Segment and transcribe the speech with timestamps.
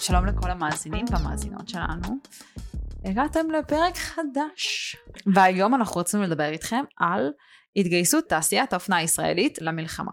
[0.00, 2.18] שלום לכל המאזינים והמאזינות שלנו.
[3.04, 4.96] הגעתם לפרק חדש,
[5.34, 7.30] והיום אנחנו רוצים לדבר איתכם על
[7.76, 10.12] התגייסות תעשיית האופנה הישראלית למלחמה.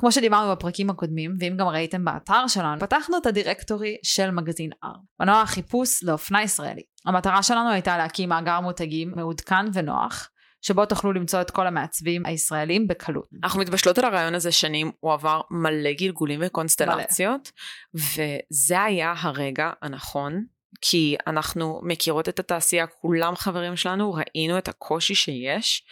[0.00, 4.88] כמו שדיברנו בפרקים הקודמים, ואם גם ראיתם באתר שלנו, פתחנו את הדירקטורי של מגזין R,
[5.20, 6.86] מנוע החיפוש לאופנה ישראלית.
[7.06, 10.30] המטרה שלנו הייתה להקים מאגר מותגים מעודכן ונוח,
[10.62, 13.28] שבו תוכלו למצוא את כל המעצבים הישראלים בקלות.
[13.44, 17.52] אנחנו מתבשלות על הרעיון הזה שנים, הוא עבר מלא גלגולים וקונסטלציות,
[17.94, 20.44] וזה היה הרגע הנכון,
[20.80, 25.84] כי אנחנו מכירות את התעשייה, כולם חברים שלנו, ראינו את הקושי שיש.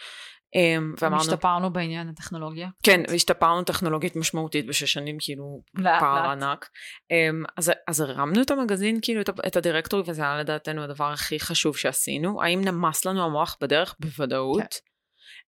[0.55, 1.21] אמ, ואמרנו...
[1.21, 2.69] השתפרנו בעניין הטכנולוגיה.
[2.83, 6.29] כן, והשתפרנו טכנולוגית משמעותית בשש שנים, כאילו, פער.
[6.29, 6.69] ענק.
[7.11, 11.39] אמ, אז, אז הרמנו את המגזין, כאילו, את, את הדירקטורי, וזה היה לדעתנו הדבר הכי
[11.39, 12.41] חשוב שעשינו.
[12.43, 13.95] האם נמס לנו המוח בדרך?
[13.99, 14.61] בוודאות.
[14.61, 14.89] כן.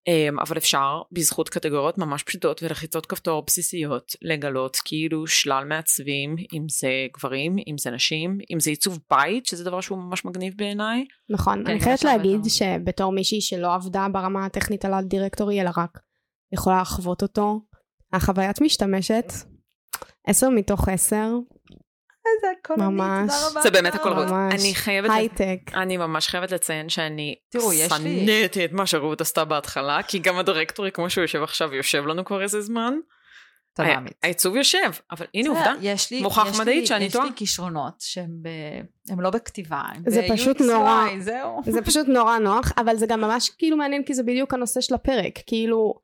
[0.08, 6.66] אמ, אבל אפשר, בזכות קטגוריות ממש פשוטות ולחיצות כפתור בסיסיות, לגלות כאילו שלל מעצבים, אם
[6.68, 11.04] זה גברים, אם זה נשים, אם זה עיצוב בית, שזה דבר שהוא ממש מגניב בעיניי.
[11.30, 12.48] נכון, כן, אני חייבת עכשיו להגיד בטח.
[12.48, 15.98] שבתור מישהי שלא עבדה ברמה הטכנית על הדירקטורי, אלא רק
[16.52, 17.60] יכולה לחוות אותו,
[18.12, 19.32] החוויית משתמשת,
[20.26, 21.28] עשר מתוך עשר,
[22.26, 23.32] איזה קולנית, ממש.
[23.32, 23.60] תודה רבה.
[23.62, 24.10] זה באמת הכל.
[24.14, 24.54] ממש.
[24.60, 25.10] אני חייבת...
[25.12, 25.58] הייטק.
[25.74, 30.18] אני ממש חייבת לציין שאני תראו, יש לי- שנאתי את מה שרות עשתה בהתחלה, כי
[30.18, 32.94] גם הדירקטורי כמו שהוא יושב עכשיו, יושב לנו כבר איזה זמן.
[33.76, 34.12] תודה ה- עמית.
[34.22, 35.72] העיצוב יושב, אבל הנה עובדה.
[35.80, 37.24] יש לי, מוכח יש מדעית שאני יש טועה.
[37.26, 38.30] לי כישרונות שהם
[39.18, 41.04] לא בכתיבה, הם זה פשוט נורא.
[41.20, 41.60] זהו.
[41.66, 44.94] זה פשוט נורא נוח, אבל זה גם ממש כאילו מעניין כי זה בדיוק הנושא של
[44.94, 45.94] הפרק, כאילו.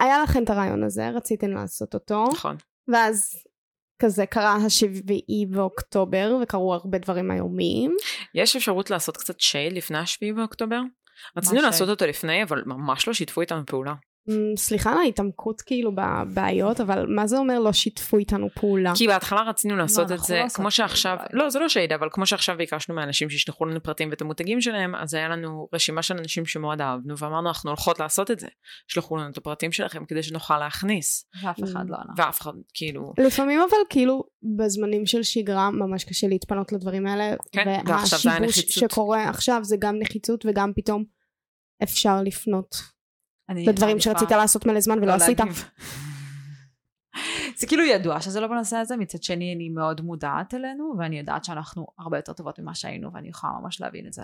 [0.00, 2.56] היה לכם את הרעיון הזה, רציתם לעשות אותו, נכון.
[2.88, 3.34] ואז
[4.00, 7.96] כזה קרה השביעי באוקטובר, וקרו הרבה דברים איומים.
[8.34, 10.80] יש אפשרות לעשות קצת שייד לפני השביעי באוקטובר?
[11.36, 11.62] רצינו?
[11.62, 13.94] לעשות אותו לפני, אבל ממש לא שיתפו איתנו פעולה.
[14.56, 18.92] סליחה על ההתעמקות כאילו בבעיות, אבל מה זה אומר לא שיתפו איתנו פעולה?
[18.96, 21.16] כי בהתחלה רצינו לעשות את אנחנו זה לא כמו שעכשיו.
[21.32, 24.94] לא זה לא שייד, אבל כמו שעכשיו ביקשנו מאנשים שישלחו לנו פרטים ואת המותגים שלהם,
[24.94, 28.46] אז היה לנו רשימה של אנשים שמאוד אהבנו, ואמרנו אנחנו הולכות לעשות את זה.
[28.88, 31.24] שלחו לנו את הפרטים שלכם כדי שנוכל להכניס.
[31.42, 32.12] ואף אחד לא ענה.
[32.16, 34.24] ואף אחד, כאילו, לפעמים אבל כאילו
[34.56, 38.78] בזמנים של שגרה ממש קשה להתפנות לדברים האלה, כן, ועכשיו זה והשיבוש.
[38.78, 41.04] שקורה עכשיו זה גם נחיצות וגם פתאום
[41.82, 42.76] אפשר לפנות
[43.50, 45.38] לדברים מעדיפה שרצית לעשות מלא זמן ולא לא עשית.
[47.58, 51.44] זה כאילו ידוע שזה לא בנושא הזה, מצד שני אני מאוד מודעת אלינו, ואני יודעת
[51.44, 54.22] שאנחנו הרבה יותר טובות ממה שהיינו, ואני יכולה ממש להבין את זה.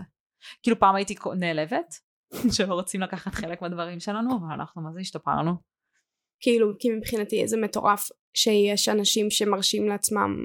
[0.62, 1.94] כאילו פעם הייתי נעלבת,
[2.56, 5.52] שלא רוצים לקחת חלק מהדברים שלנו, אבל אנחנו מה זה השתפרנו.
[6.40, 10.44] כאילו כי מבחינתי זה מטורף שיש אנשים שמרשים לעצמם.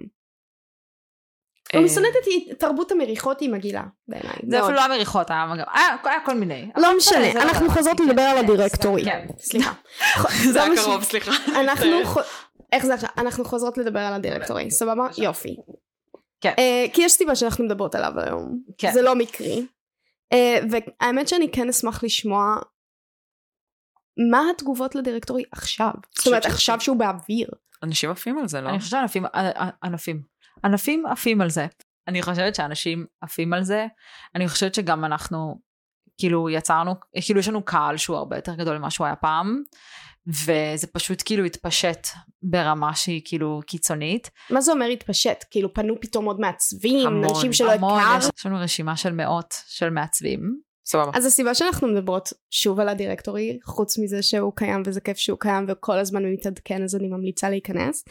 [1.74, 2.10] אה, אני שונאת
[2.52, 4.36] את תרבות המריחות היא מגעילה בעיניי.
[4.50, 4.60] זה.
[4.60, 5.44] אפילו לא המריחות, היה
[5.74, 6.70] היה- היה כל מיני.
[6.78, 9.06] לא משנה, אנחנו רלוונטי, חוזרות לדבר על כן, הדירקטורי.
[9.06, 9.26] כן.
[9.40, 9.74] סליחה.
[10.54, 11.32] זה מה היה ש- קרוב, סליחה.
[11.62, 11.90] אנחנו,
[12.74, 13.10] איך זה עכשיו?
[13.18, 15.08] אנחנו חוזרות לדבר על הדירקטורי, סבבה?
[15.18, 15.56] יופי.
[16.42, 16.54] כן.
[16.60, 18.60] אה, כי יש סיבה שאנחנו מדברות עליו היום.
[18.78, 18.92] כן.
[18.94, 19.66] זה לא מקרי.
[20.34, 22.56] אה, והאמת שאני כן אשמח לשמוע
[24.32, 25.92] מה התגובות לדירקטורי עכשיו.
[26.18, 27.48] זאת אומרת, עכשיו שהוא באוויר.
[27.84, 28.70] אנשים עפים על זה, לא?
[28.70, 29.26] אני חושבת שענפים,
[29.84, 30.22] ענפים,
[30.64, 31.68] ענפים עפים על זה.
[32.08, 33.88] אני חושבת שאנשים עפים על זה.
[34.36, 35.56] אני חושבת שגם אנחנו,
[36.18, 39.62] כאילו יצרנו, כאילו יש לנו קהל שהוא הרבה יותר גדול ממה שהוא היה פעם,
[40.28, 42.08] וזה פשוט כאילו התפשט
[42.44, 44.30] ברמה שהיא כאילו קיצונית.
[44.50, 45.46] מה זה אומר התפשט?
[45.52, 48.34] כאילו פנו פתאום עוד מעצבים, המון, אנשים שלא המון, יש, הכרת.
[48.38, 50.62] יש לנו רשימה של מאות של מעצבים.
[50.86, 51.12] סבבה.
[51.14, 55.66] אז הסיבה שאנחנו מדברות שוב על הדירקטורי, חוץ מזה שהוא קיים וזה כיף שהוא קיים
[55.68, 58.04] וכל הזמן הוא מתעדכן אז אני ממליצה להיכנס,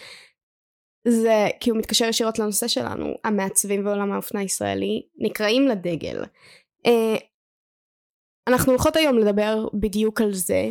[1.09, 6.23] זה כי הוא מתקשר ישירות לנושא שלנו, המעצבים בעולם האופנה הישראלי נקראים לדגל.
[6.87, 7.17] אה,
[8.49, 10.69] אנחנו הולכות היום לדבר בדיוק על זה,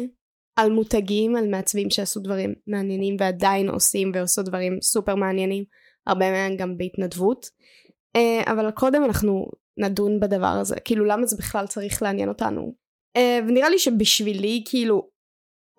[0.56, 5.64] על מותגים, על מעצבים שעשו דברים מעניינים ועדיין עושים ועושות דברים סופר מעניינים,
[6.08, 7.46] הרבה מהם גם בהתנדבות.
[8.16, 9.46] אה, אבל קודם אנחנו
[9.78, 12.74] נדון בדבר הזה, כאילו למה זה בכלל צריך לעניין אותנו.
[13.18, 15.10] אה, ונראה לי שבשבילי כאילו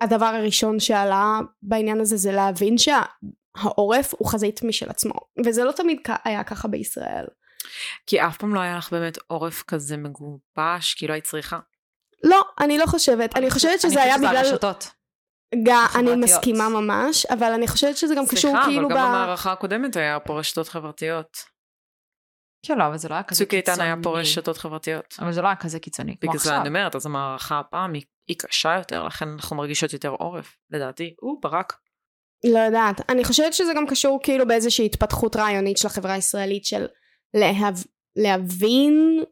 [0.01, 2.77] הדבר הראשון שעלה בעניין הזה זה להבין
[3.57, 5.13] שהעורף הוא חזית משל עצמו,
[5.45, 7.25] וזה לא תמיד היה ככה בישראל.
[8.07, 11.59] כי אף פעם לא היה לך באמת עורף כזה מגובש, כי לא היית צריכה.
[12.23, 14.91] לא, אני לא חושבת, אני חושבת שזה היה אני חושבת בגלל, שזה הרשתות.
[15.63, 16.15] גם, אני.
[16.15, 18.97] מסכימה ממש, אבל אני חושבת שזה גם קשור סליחה, כאילו אבל ב...
[18.97, 21.37] גם במערכה הקודמת היה פה רשתות חברתיות.
[22.65, 24.21] כן, לא, אבל זה לא היה כזה צוק איתן היה פה קיצוני.
[24.21, 25.15] רשתות חברתיות.
[25.19, 26.17] אבל זה לא היה כזה קיצוני.
[26.17, 26.61] כמו בגלל זה עכשיו.
[26.61, 31.15] אני אומרת, אז המערכה הפעם היא, היא קשה יותר, לכן אנחנו מרגישות יותר עורף, לדעתי.
[31.19, 31.73] הוא ברק.
[32.43, 33.09] לא יודעת.
[33.09, 36.85] אני חושבת שזה גם קשור כאילו באיזושהי התפתחות רעיונית של החברה הישראלית של
[37.33, 37.75] להב...
[38.15, 39.23] להבין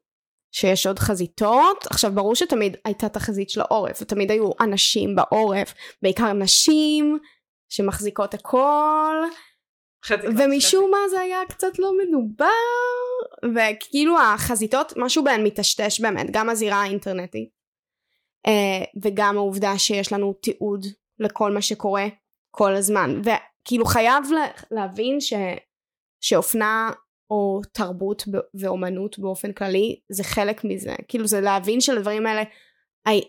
[0.51, 1.85] שיש עוד חזיתות.
[1.89, 7.19] עכשיו ברור שתמיד הייתה את החזית של העורף, ותמיד היו אנשים בעורף, בעיקר נשים
[7.69, 9.15] שמחזיקות הכל,
[10.37, 12.45] ומשום מה זה היה קצת לא מדובר,
[13.55, 17.49] וכאילו החזיתות, משהו בהן מטשטש באמת, גם הזירה האינטרנטית,
[18.47, 20.85] אה, וגם העובדה שיש לנו תיעוד
[21.19, 22.07] לכל מה שקורה
[22.51, 24.23] כל הזמן, וכאילו חייב
[24.71, 25.33] להבין ש,
[26.21, 26.91] שאופנה
[27.29, 28.23] או תרבות
[28.53, 30.95] ואומנות באופן כללי זה חלק מזה.
[31.07, 32.43] כאילו זה להבין שלדברים האלה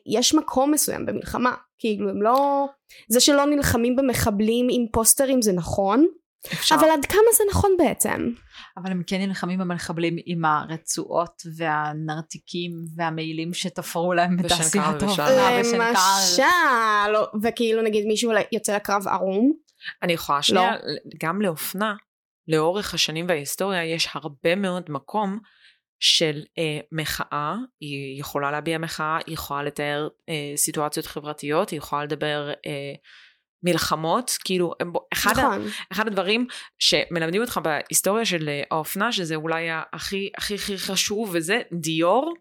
[0.07, 1.55] יש מקום מסוים במלחמה.
[1.79, 2.67] כאילו הם לא
[3.09, 6.07] זה שלא נלחמים במחבלים עם פוסטרים זה נכון
[6.47, 6.75] אפשר.
[6.75, 8.33] אבל עד כמה זה נכון בעצם?
[8.77, 16.43] אבל הם כן נלחמים במחבלים עם הרצועות והנרתיקים והמעילים שתפרו להם בתעשיית האופנה למשל
[17.43, 19.53] וכאילו נגיד מישהו יוצא לקרב ערום?
[20.03, 20.95] אני יכולה שנייה לא.
[21.21, 21.95] גם לאופנה
[22.49, 25.39] לאורך השנים וההיסטוריה יש הרבה מאוד מקום
[26.01, 32.05] של אה, מחאה, היא יכולה להביע מחאה, היא יכולה לתאר אה, סיטואציות חברתיות, היא יכולה
[32.05, 32.95] לדבר אה,
[33.63, 34.73] מלחמות, כאילו
[35.13, 35.63] אחד, נכון.
[35.67, 36.47] ה, אחד הדברים
[36.79, 42.35] שמלמדים אותך בהיסטוריה של אה, האופנה, שזה אולי הכי הכי הכי חשוב וזה, דיור,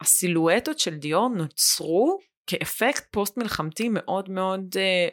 [0.00, 5.08] הסילואטות של דיור נוצרו כאפקט פוסט מלחמתי מאוד מאוד אה,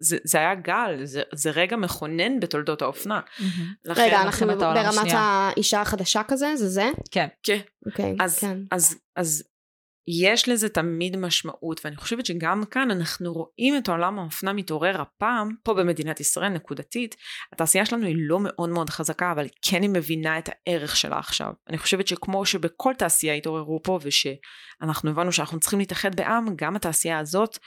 [0.00, 3.20] זה, זה היה גל, זה, זה רגע מכונן בתולדות האופנה.
[3.20, 3.42] Mm-hmm.
[3.86, 6.56] רגע, אנחנו ברמת האישה החדשה כזה?
[6.56, 6.90] זה זה?
[7.10, 7.26] כן.
[7.42, 7.58] כן.
[7.86, 8.58] אוקיי, אז, כן.
[8.70, 9.44] אז, אז
[10.08, 15.50] יש לזה תמיד משמעות, ואני חושבת שגם כאן אנחנו רואים את עולם האופנה מתעורר הפעם,
[15.62, 17.16] פה במדינת ישראל נקודתית,
[17.52, 21.52] התעשייה שלנו היא לא מאוד מאוד חזקה, אבל כן היא מבינה את הערך שלה עכשיו.
[21.68, 27.18] אני חושבת שכמו שבכל תעשייה התעוררו פה, ושאנחנו הבנו שאנחנו צריכים להתאחד בעם, גם התעשייה
[27.18, 27.58] הזאת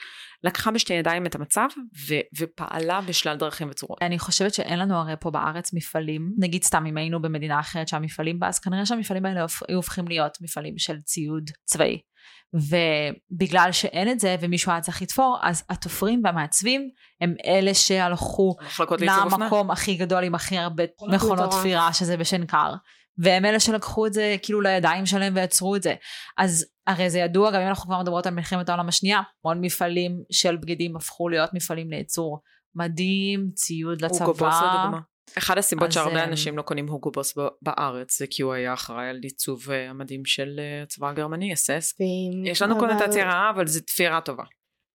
[0.43, 1.67] לקחה בשתי ידיים את המצב,
[2.09, 3.97] ו- ופעלה בשלל דרכים וצורות.
[4.01, 8.39] אני חושבת שאין לנו הרי פה בארץ מפעלים, נגיד סתם אם היינו במדינה אחרת שהמפעלים
[8.39, 11.99] בה, אז כנראה שהמפעלים האלה היו הופכים להיות מפעלים של ציוד צבאי.
[12.53, 16.89] ובגלל שאין את זה ומישהו היה צריך לתפור, אז התופרים והמעצבים
[17.21, 18.55] הם אלה שהלכו
[18.99, 22.73] למקום הכי גדול עם הכי הרבה מכונות תפירה, שזה בשנקר.
[23.17, 25.95] והם אלה שלקחו את זה כאילו לידיים שלהם ויצרו את זה.
[26.37, 30.23] אז הרי זה ידוע, גם אם אנחנו כבר מדברות על מלחמת העולם השנייה, המון מפעלים
[30.31, 32.39] של בגידים הפכו להיות מפעלים לייצור
[32.75, 34.25] מדים, ציוד לצבא.
[35.37, 39.19] אחד הסיבות שהרבה אנשים לא קונים הוגו בוס בארץ זה כי הוא היה אחראי על
[39.23, 41.93] עיצוב אה, המדים של אה, הצבא הגרמני, אס-אס.
[42.45, 44.43] יש לנו קונוטציה רעה, אבל זו תפירה טובה.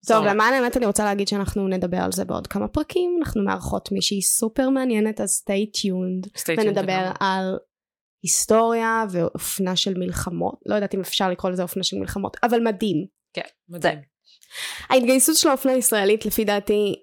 [0.08, 3.92] טוב, למען האמת אני רוצה להגיד שאנחנו נדבר על זה בעוד כמה פרקים, אנחנו מארחות
[3.92, 7.58] מישהי סופר מעניינת, אז stay tuned, ונדבר על
[8.22, 13.06] היסטוריה ואופנה של מלחמות, לא יודעת אם אפשר לקרוא לזה אופנה של מלחמות, אבל מדהים.
[13.32, 13.98] כן, מדהים.
[14.88, 17.02] ההתגייסות של האופנה הישראלית לפי דעתי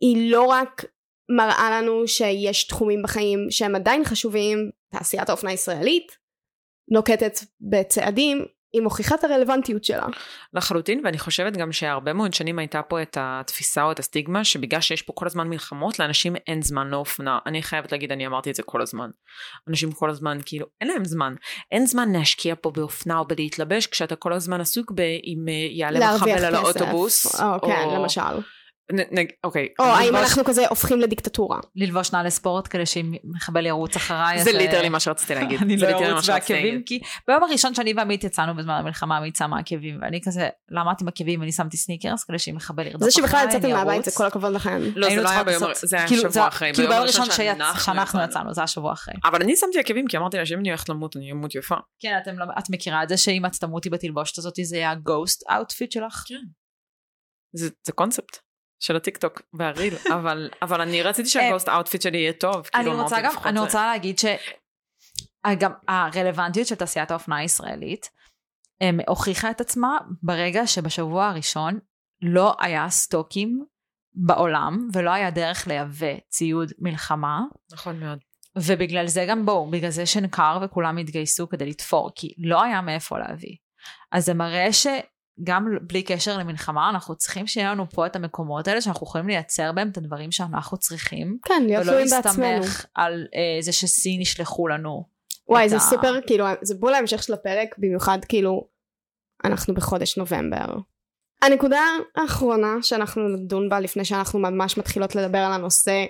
[0.00, 0.84] היא לא רק
[1.28, 6.16] מראה לנו שיש תחומים בחיים שהם עדיין חשובים, תעשיית האופנה הישראלית
[6.90, 7.38] נוקטת
[7.70, 10.06] בצעדים, היא מוכיחה את הרלוונטיות שלה.
[10.54, 14.80] לחלוטין, ואני חושבת גם שהרבה מאוד שנים הייתה פה את התפיסה או את הסטיגמה, שבגלל
[14.80, 17.38] שיש פה כל הזמן מלחמות, לאנשים אין זמן לאופנה.
[17.46, 19.10] אני חייבת להגיד, אני אמרתי את זה כל הזמן.
[19.68, 21.34] אנשים כל הזמן, כאילו, אין להם זמן.
[21.72, 26.44] אין זמן להשקיע פה באופנה או בלהתלבש, כשאתה כל הזמן עסוק באם אה, יעלה מחבל
[26.44, 27.40] על האוטובוס.
[27.40, 27.88] או, כן,
[28.92, 28.96] או...
[28.96, 29.22] למשל.
[29.44, 29.68] אוקיי.
[29.78, 31.58] או האם אנחנו כזה הופכים לדיקטטורה.
[31.76, 34.44] ללבוש נעלי ספורט כדי שאם מחבל ירוץ אחריי.
[34.44, 35.60] זה literally מה שרציתי להגיד.
[35.62, 39.98] אני לא ארוץ בעקבים כי ביום הראשון שאני ועמית יצאנו בזמן המלחמה עמית שמה עקבים
[40.02, 43.46] ואני כזה למדתי עם עקבים ואני שמתי סניקרס כדי שאם מחבל ירדוף אחריי זה שבכלל
[43.48, 44.80] יצאתם מהבית זה כל הכבוד לכם.
[44.96, 46.74] לא זה לא היה ביום זה היה כאילו, שבוע אחרי.
[46.74, 47.26] כאילו ביום הראשון
[47.84, 49.14] שאנחנו יצאנו זה היה שבוע אחרי.
[49.24, 51.76] אבל אני שמתי עקבים כי אמרתי לה שאם אני הולכת למות אני אמות יפה.
[52.00, 55.42] כן לא- את מכירה את זה שאם את תמותי בתלבושת הזאת זה יהיה ה ghost
[55.50, 56.24] outfit שלך?
[56.26, 56.42] כן.
[57.56, 58.45] זה קונספט.
[58.80, 62.66] של הטיק טוק וה reel, אבל, אבל אני רציתי שה ghost outfit שלי יהיה טוב.
[62.74, 68.10] אני כאילו, רוצה גם, אני רוצה להגיד שגם הרלוונטיות של תעשיית האופנה הישראלית
[69.06, 71.78] הוכיחה את עצמה ברגע שבשבוע הראשון
[72.22, 73.64] לא היה סטוקים
[74.14, 77.40] בעולם ולא היה דרך לייבא ציוד מלחמה.
[77.72, 78.18] נכון מאוד.
[78.58, 83.18] ובגלל זה גם בואו, בגלל זה שנקר וכולם התגייסו כדי לתפור, כי לא היה מאיפה
[83.18, 83.56] להביא.
[84.12, 84.86] אז זה מראה ש...
[85.44, 89.72] גם בלי קשר למלחמה, אנחנו צריכים שיהיה לנו פה את המקומות האלה שאנחנו יכולים לייצר
[89.72, 91.38] בהם את הדברים שאנחנו צריכים.
[91.44, 92.38] כן, להיות תלויים בעצמנו.
[92.38, 95.04] ולא להסתמך על אה, זה שסין ישלחו לנו.
[95.48, 95.80] וואי, זה ה...
[95.80, 98.68] סופר, כאילו, זה בול ההמשך של הפרק, במיוחד כאילו,
[99.44, 100.66] אנחנו בחודש נובמבר.
[101.42, 101.80] הנקודה
[102.16, 106.04] האחרונה שאנחנו נדון בה לפני שאנחנו ממש מתחילות לדבר על הנושא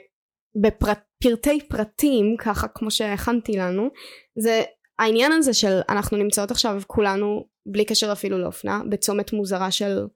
[0.62, 3.88] בפרטי פרטים, ככה כמו שהכנתי לנו,
[4.38, 4.62] זה
[4.98, 10.06] העניין הזה של אנחנו נמצאות עכשיו כולנו בלי קשר אפילו לאופנה בצומת מוזרה של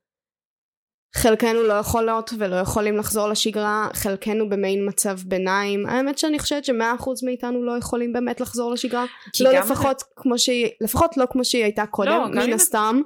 [1.17, 5.87] חלקנו לא יכולות ולא יכולים לחזור לשגרה, חלקנו במעין מצב ביניים.
[5.87, 9.05] האמת שאני חושבת שמאה אחוז מאיתנו לא יכולים באמת לחזור לשגרה.
[9.41, 13.01] לא לפחות כמו שהיא, לפחות לא כמו שהיא הייתה קודם, לא, מן הסתם.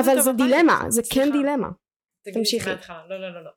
[0.00, 1.68] אבל זה דילמה, זה כן דילמה.
[2.34, 2.70] תמשיכי.
[3.08, 3.50] לא, לא, לא, לא.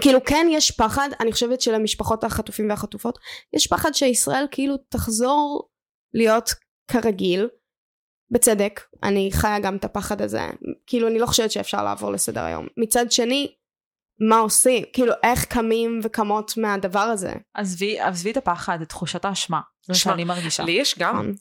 [0.00, 3.18] כאילו כן יש פחד, אני חושבת שלמשפחות החטופים והחטופות,
[3.52, 5.68] יש פחד שישראל כאילו תחזור
[6.14, 6.50] להיות
[6.90, 7.48] כרגיל,
[8.30, 10.46] בצדק, אני חיה גם את הפחד הזה,
[10.86, 12.66] כאילו אני לא חושבת שאפשר לעבור לסדר היום.
[12.76, 13.52] מצד שני,
[14.28, 14.84] מה עושים?
[14.92, 17.32] כאילו איך קמים וקמות מהדבר הזה?
[17.54, 19.60] עזבי, עזבי את הפחד, את תחושת האשמה.
[19.86, 20.64] זה שאני מרגישה.
[20.64, 21.32] לי יש גם.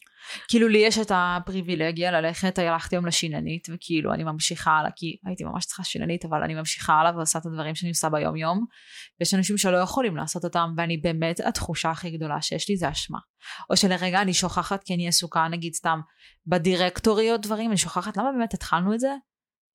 [0.48, 5.44] כאילו לי יש את הפריבילגיה ללכת, הלכתי היום לשיננית, וכאילו אני ממשיכה הלאה, כי הייתי
[5.44, 8.66] ממש צריכה שיננית, אבל אני ממשיכה הלאה ועושה את הדברים שאני עושה ביום יום,
[9.20, 13.20] ויש אנשים שלא יכולים לעשות אותם, ואני באמת, התחושה הכי גדולה שיש לי זה אשמה.
[13.70, 16.00] או שלרגע אני שוכחת, כי אני עסוקה נגיד סתם
[16.48, 19.12] בדירקטוריות דברים, אני שוכחת למה באמת התחלנו את זה,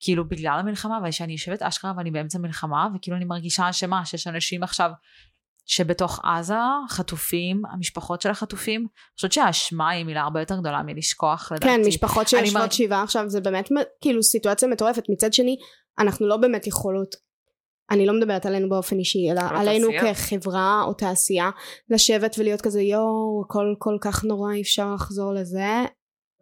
[0.01, 4.63] כאילו בגלל המלחמה, ושאני יושבת אשכרה ואני באמצע מלחמה, וכאילו אני מרגישה אשמה שיש אנשים
[4.63, 4.91] עכשיו
[5.67, 6.55] שבתוך עזה,
[6.89, 11.67] חטופים, המשפחות של החטופים, אני חושבת שהאשמה היא מילה הרבה יותר גדולה מלשכוח לדעתי.
[11.67, 12.71] כן, משפחות שיושבות מר...
[12.71, 13.69] שבעה עכשיו, זה באמת
[14.01, 15.05] כאילו סיטואציה מטורפת.
[15.09, 15.57] מצד שני,
[15.99, 17.15] אנחנו לא באמת יכולות,
[17.91, 20.15] אני לא מדברת עלינו באופן אישי, אלא עלינו תעשייה.
[20.15, 21.51] כחברה או תעשייה,
[21.91, 25.85] לשבת ולהיות כזה יואו, הכל כל כך נורא, אי אפשר לחזור לזה.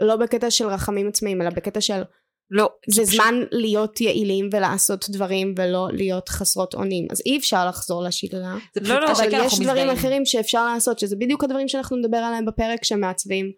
[0.00, 2.03] לא בקטע של רחמים עצמאיים, אלא בקטע של
[2.50, 2.69] לא.
[2.88, 3.49] זה זמן פשוט...
[3.52, 7.07] להיות יעילים ולעשות דברים ולא להיות חסרות אונים.
[7.11, 8.57] אז אי אפשר לחזור לשגרה.
[8.75, 9.90] זה פשוט לא, לא, אבל יש דברים מזדהים.
[9.90, 13.52] אחרים שאפשר לעשות, שזה בדיוק הדברים שאנחנו נדבר עליהם בפרק שמעצבים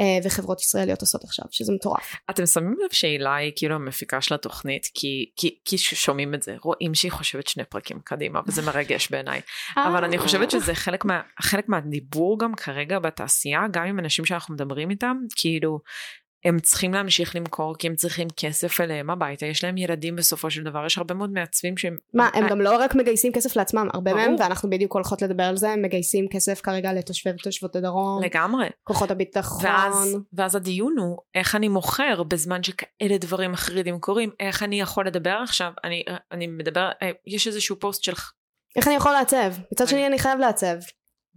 [0.00, 2.14] אה, וחברות ישראליות עושות עכשיו, שזה מטורף.
[2.30, 6.56] אתם שמים לב שהילה היא כאילו המפיקה של התוכנית, כי, כי, כי שומעים את זה,
[6.62, 9.40] רואים שהיא חושבת שני פרקים קדימה, וזה מרגש בעיניי.
[9.76, 14.54] אבל אני חושבת שזה חלק, מה, חלק מהדיבור גם כרגע בתעשייה, גם עם אנשים שאנחנו
[14.54, 15.80] מדברים איתם, כאילו
[16.44, 20.62] הם צריכים להמשיך למכור כי הם צריכים כסף אליהם הביתה, יש להם ילדים בסופו של
[20.62, 21.96] דבר, יש הרבה מאוד מעצבים שהם...
[22.14, 25.56] מה, הם גם לא רק מגייסים כסף לעצמם, הרבה מהם, ואנחנו בדיוק הולכות לדבר על
[25.56, 28.22] זה, הם מגייסים כסף כרגע לתושבי ותושבות הדרום.
[28.22, 28.66] לגמרי.
[28.84, 29.64] כוחות הביטחון.
[29.64, 35.06] ואז, ואז הדיון הוא, איך אני מוכר בזמן שכאלה דברים מחרידים קורים, איך אני יכול
[35.06, 38.12] לדבר עכשיו, אני, אני מדבר, אה, יש איזשהו פוסט של...
[38.76, 39.52] איך אני יכול לעצב?
[39.72, 40.76] מצד שני אני חייב לעצב.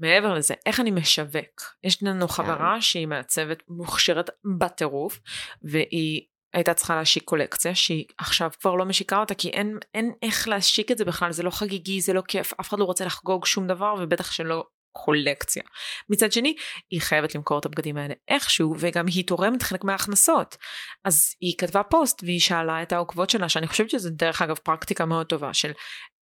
[0.01, 1.61] מעבר לזה, איך אני משווק?
[1.83, 2.33] יש לנו כן.
[2.33, 4.29] חברה שהיא מעצבת מוכשרת
[4.59, 5.19] בטירוף,
[5.63, 6.21] והיא
[6.53, 10.91] הייתה צריכה להשיק קולקציה שהיא עכשיו כבר לא משיקה אותה כי אין, אין איך להשיק
[10.91, 13.67] את זה בכלל זה לא חגיגי זה לא כיף אף אחד לא רוצה לחגוג שום
[13.67, 15.63] דבר ובטח שלא קולקציה.
[16.09, 16.55] מצד שני
[16.89, 20.57] היא חייבת למכור את הבגדים האלה איכשהו וגם היא תורמת חלק מההכנסות
[21.05, 25.05] אז היא כתבה פוסט והיא שאלה את העוקבות שלה שאני חושבת שזה דרך אגב פרקטיקה
[25.05, 25.71] מאוד טובה של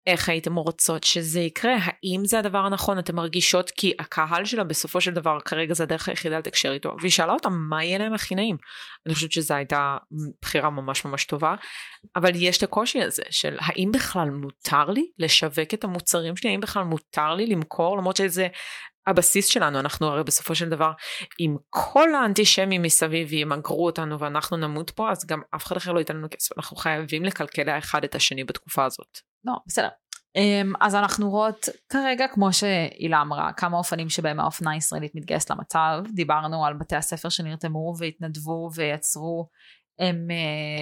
[0.07, 1.75] איך הייתם רוצות שזה יקרה?
[1.75, 2.99] האם זה הדבר הנכון?
[2.99, 7.11] אתן מרגישות כי הקהל שלה בסופו של דבר כרגע זה הדרך היחידה לתקשר איתו והיא
[7.11, 8.57] שאלה אותה מה יהיה להם הכי נעים.
[9.05, 9.97] אני חושבת שזו הייתה
[10.41, 11.55] בחירה ממש ממש טובה
[12.15, 16.49] אבל יש את הקושי הזה של האם בכלל מותר לי לשווק את המוצרים שלי?
[16.49, 18.47] האם בכלל מותר לי למכור למרות שזה
[19.07, 20.91] הבסיס שלנו אנחנו הרי בסופו של דבר
[21.39, 25.99] אם כל האנטישמים מסביב ימגרו אותנו ואנחנו נמות פה אז גם אף אחד אחר לא
[25.99, 29.28] ייתן לנו כסף אנחנו חייבים לכלכל האחד את השני בתקופה הזאת.
[29.45, 29.89] לא, בסדר.
[30.37, 36.03] Um, אז אנחנו רואות כרגע, כמו שהילה אמרה, כמה אופנים שבהם האופנה הישראלית מתגייסת למצב.
[36.13, 39.47] דיברנו על בתי הספר שנרתמו והתנדבו ויצרו
[39.99, 40.27] הם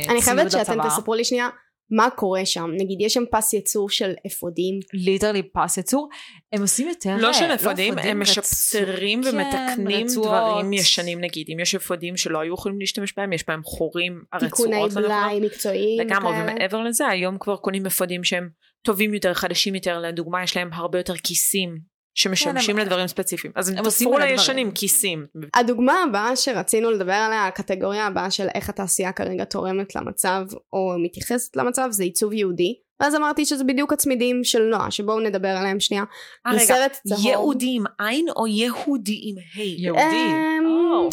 [0.03, 1.49] ציוד אני חייבת שאתם תספרו לי שנייה
[1.91, 2.69] מה קורה שם?
[2.73, 4.79] נגיד יש שם פס ייצור של אפודים?
[4.93, 6.09] Literally פס ייצור.
[6.53, 10.27] הם עושים יותר לא של אפודים לא הם משפצרים כן, ומתקנים רצועות.
[10.27, 11.21] דברים ישנים.
[11.21, 15.99] נגיד אם יש אפודים שלא היו יכולים להשתמש בהם יש בהם חורים תיקוני בלאי מקצועיים
[15.99, 18.49] לגמרי ומעבר לזה היום כבר קונים אפודים שהם
[18.81, 19.99] טובים יותר חדשים יותר.
[19.99, 23.53] לדוגמה יש להם הרבה יותר כיסים שמשמשים כן, לדברים ספציפיים.
[23.55, 25.25] אז הם תפרו לישנים כיסים.
[25.53, 30.41] הדוגמה הבאה שרצינו לדבר עליה, הקטגוריה הבאה של איך התעשייה כרגע תורמת למצב
[30.73, 32.75] או מתייחסת למצב זה עיצוב יהודי.
[32.99, 36.03] ואז אמרתי שזה בדיוק הצמידים של נועה, שבואו נדבר עליהם שנייה.
[36.47, 36.75] אה, רגע,
[37.23, 39.81] ייעודי עם עין או יהודי עם ה'?
[39.81, 40.01] ייעודי.
[40.01, 41.09] אמ,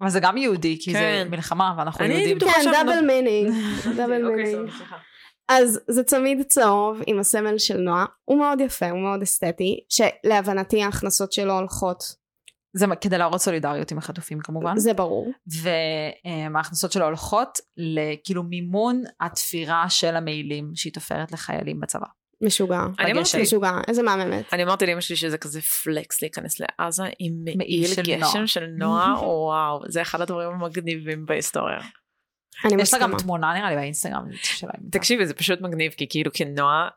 [0.00, 1.28] אבל זה גם יהודי, כי זה כן.
[1.30, 2.38] מלחמה ואנחנו יהודים.
[2.38, 3.52] כן, דאבל מינינג.
[3.96, 4.70] דאבל מינינג.
[5.52, 10.82] אז זה צמיד צהוב עם הסמל של נועה, הוא מאוד יפה, הוא מאוד אסתטי, שלהבנתי
[10.82, 12.02] ההכנסות שלו הולכות.
[12.76, 14.78] זה כדי להראות סולידריות עם החטופים כמובן.
[14.78, 15.32] זה ברור.
[16.52, 22.06] וההכנסות שלו הולכות לכאילו מימון התפירה של המעילים שהיא תופרת לחיילים בצבא.
[22.42, 22.80] משוגע.
[22.98, 24.44] אני אמרתי, משוגע, איזה מהממת.
[24.52, 29.80] אני אמרתי לאמא שלי שזה כזה פלקס להיכנס לעזה עם מעיל גשם של נועה, וואו,
[29.88, 31.78] זה אחד הדברים המגניבים בהיסטוריה.
[32.64, 34.24] אני יש לה גם תמונה נראה לי באינסטגרם
[34.90, 36.88] תקשיבי זה פשוט מגניב כי כאילו כנועה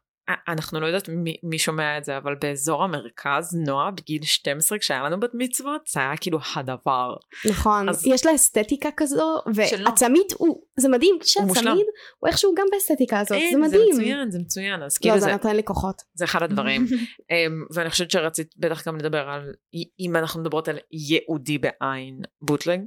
[0.47, 5.03] אנחנו לא יודעת מי, מי שומע את זה, אבל באזור המרכז, נועה בגיל 12, כשהיה
[5.03, 7.15] לנו בת מצוות, זה היה כאילו הדבר.
[7.49, 9.41] נכון, אז- יש לה אסתטיקה כזו.
[9.55, 11.15] והצמיד הוא, זה מדהים.
[11.21, 11.85] כשהצמיד
[12.19, 13.89] הוא איכשהו גם באסתטיקה הזאת, זה אין, זה מדהים.
[13.93, 16.01] מצוין, זה מצוין, אז לא, כאילו זה זה, נותן לי כוחות.
[16.13, 16.85] זה אחד הדברים.
[17.31, 19.53] אמ, ואני חושבת שרצית בטח גם לדבר על,
[19.99, 22.81] אם אנחנו מדברות על ייעודי בעין, בוטלג?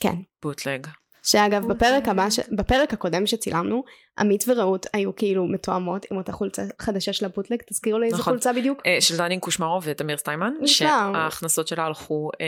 [0.00, 0.14] כן.
[0.42, 0.86] בוטלג.
[1.28, 3.84] שאגב, בפרק הבא, ש- בפרק הקודם שצילמנו,
[4.18, 8.32] עמית ורעות היו כאילו מתואמות עם אותה חולצה חדשה של הבוטלג, תזכירו לי איזה נכון.
[8.32, 8.82] חולצה בדיוק?
[8.86, 10.52] אה, של דני קושמרוב ותמיר סטיימן.
[10.66, 12.46] שההכנסות שלה הלכו אה,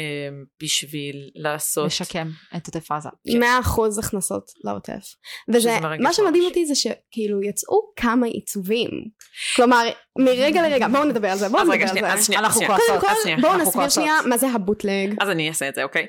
[0.62, 1.87] בשביל לעשות...
[1.87, 3.08] לשקם את עוטף עזה.
[3.32, 3.42] כן.
[3.42, 5.14] 100% הכנסות לעוטף.
[5.54, 6.44] וזה, מה שמדהים.
[6.44, 8.90] אותי זה שכאילו יצאו כמה עיצובים.
[9.56, 9.82] כלומר,
[10.18, 12.25] מרגע לרגע, בואו נדבר על זה, בואו נדבר רגע, על שנייה, אז זה.
[12.25, 12.60] שנייה, אנחנו.
[12.66, 13.00] כועסות.
[13.00, 13.88] קודם כל, בואו נסביר.
[13.88, 15.14] שנייה מה זה הבוטלג.
[15.20, 16.06] אז אני אעשה את זה, אוקיי?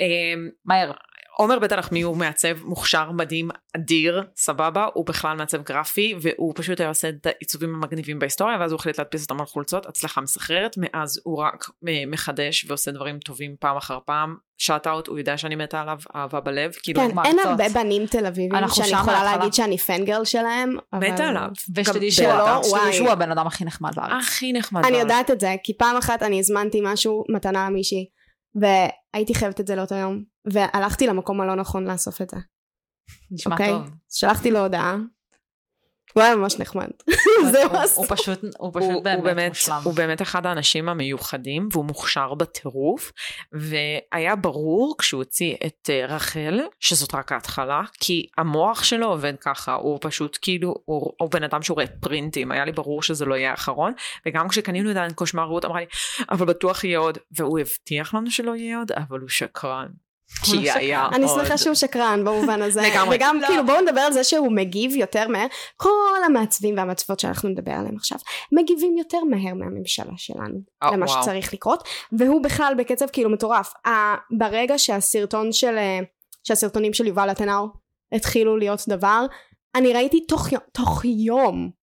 [0.00, 0.92] אמ, מהר.
[1.40, 6.80] עומר בית הלחמי הוא מעצב מוכשר מדהים אדיר סבבה הוא בכלל מעצב גרפי והוא פשוט
[6.80, 10.74] היה עושה את העיצובים המגניבים בהיסטוריה ואז הוא החליט להדפיס אותם על חולצות הצלחה מסחררת
[10.78, 15.36] מאז הוא רק מ- מחדש ועושה דברים טובים פעם אחר פעם שאט אאוט הוא יודע
[15.38, 17.38] שאני מתה עליו אהבה בלב כאילו כן, אין?
[17.44, 19.24] הרבה בנים תל אביבים אנחנו שאני יכולה.
[19.24, 20.76] להגיד שאני פנגרל שלהם.
[20.92, 22.92] אבל- מתה עליו ושתדעי שהוא- שלא, שתדעי וואי.
[22.92, 24.12] שהוא הבן אדם הכי נחמד בארץ.
[24.24, 25.02] הכי נחמד אני בארץ.
[25.02, 28.06] יודעת את זה, כי פעם אחת אני הזמנתי משהו, מתנה למישהי,
[28.54, 32.36] והייתי חייבת את זה לאותו יום, והלכתי למקום הלא נכון לאסוף את זה,
[33.30, 33.70] נשמע אוקיי?
[33.70, 33.90] טוב.
[34.08, 34.96] שלחתי לו הודעה,
[36.12, 36.88] הוא היה ממש נחמד.
[37.52, 39.80] זה מה הוא פשוט הוא פשוט באמת מושלם.
[39.84, 43.12] הוא באמת אחד האנשים המיוחדים והוא מוכשר בטירוף
[43.52, 49.74] והיה ברור כשהוא הוציא את אה, רחל שזאת רק ההתחלה כי המוח שלו עובד ככה
[49.74, 53.50] הוא פשוט כאילו הוא, הוא בן אדם שרואה פרינטים היה לי ברור שזה לא יהיה
[53.50, 53.92] האחרון
[54.26, 55.86] וגם כשקנינו את הקושמר רות אמרה לי
[56.30, 59.88] אבל בטוח יהיה עוד והוא הבטיח לנו שלא יהיה עוד אבל הוא שקרן.
[60.46, 61.28] הוא לא כי היה אני.
[61.28, 63.16] שמחה שהוא שקרן במובן הזה, לגמרי.
[63.16, 63.46] וגם לא.
[63.46, 65.46] כאילו בואו נדבר על זה שהוא מגיב יותר מהר,
[65.76, 68.18] כל המעצבים והמעצבות שאנחנו נדבר עליהם עכשיו,
[68.52, 71.22] מגיבים יותר מהר מהממשלה שלנו, אה, למה וואו.
[71.22, 73.72] שצריך לקרות, והוא בכלל בקצב כאילו מטורף,
[74.30, 75.98] ברגע שהסרטון של, אה,
[76.44, 77.66] שהסרטונים של יובל אתנאו
[78.12, 79.26] התחילו להיות דבר,
[79.74, 81.79] אני ראיתי תוך תוך יום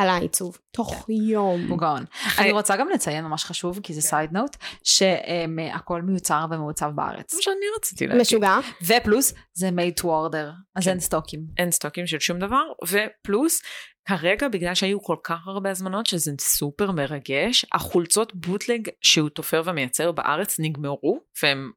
[0.00, 1.66] על העיצוב, תוך יום.
[1.68, 2.04] הוא גאון.
[2.38, 7.30] אני רוצה גם לציין ממש חשוב כי זה סייד נוט שהכל מיוצר ומעוצב בארץ.
[7.30, 8.20] זה מה שאני רציתי להגיד.
[8.20, 10.90] משוגע, ופלוס זה made to order אז כן.
[10.90, 11.40] אין סטוקים.
[11.58, 13.62] אין סטוקים של שום דבר ופלוס
[14.08, 20.12] כרגע בגלל שהיו כל כך הרבה הזמנות שזה סופר מרגש החולצות בוטלג שהוא תופר ומייצר
[20.12, 21.70] בארץ נגמרו והן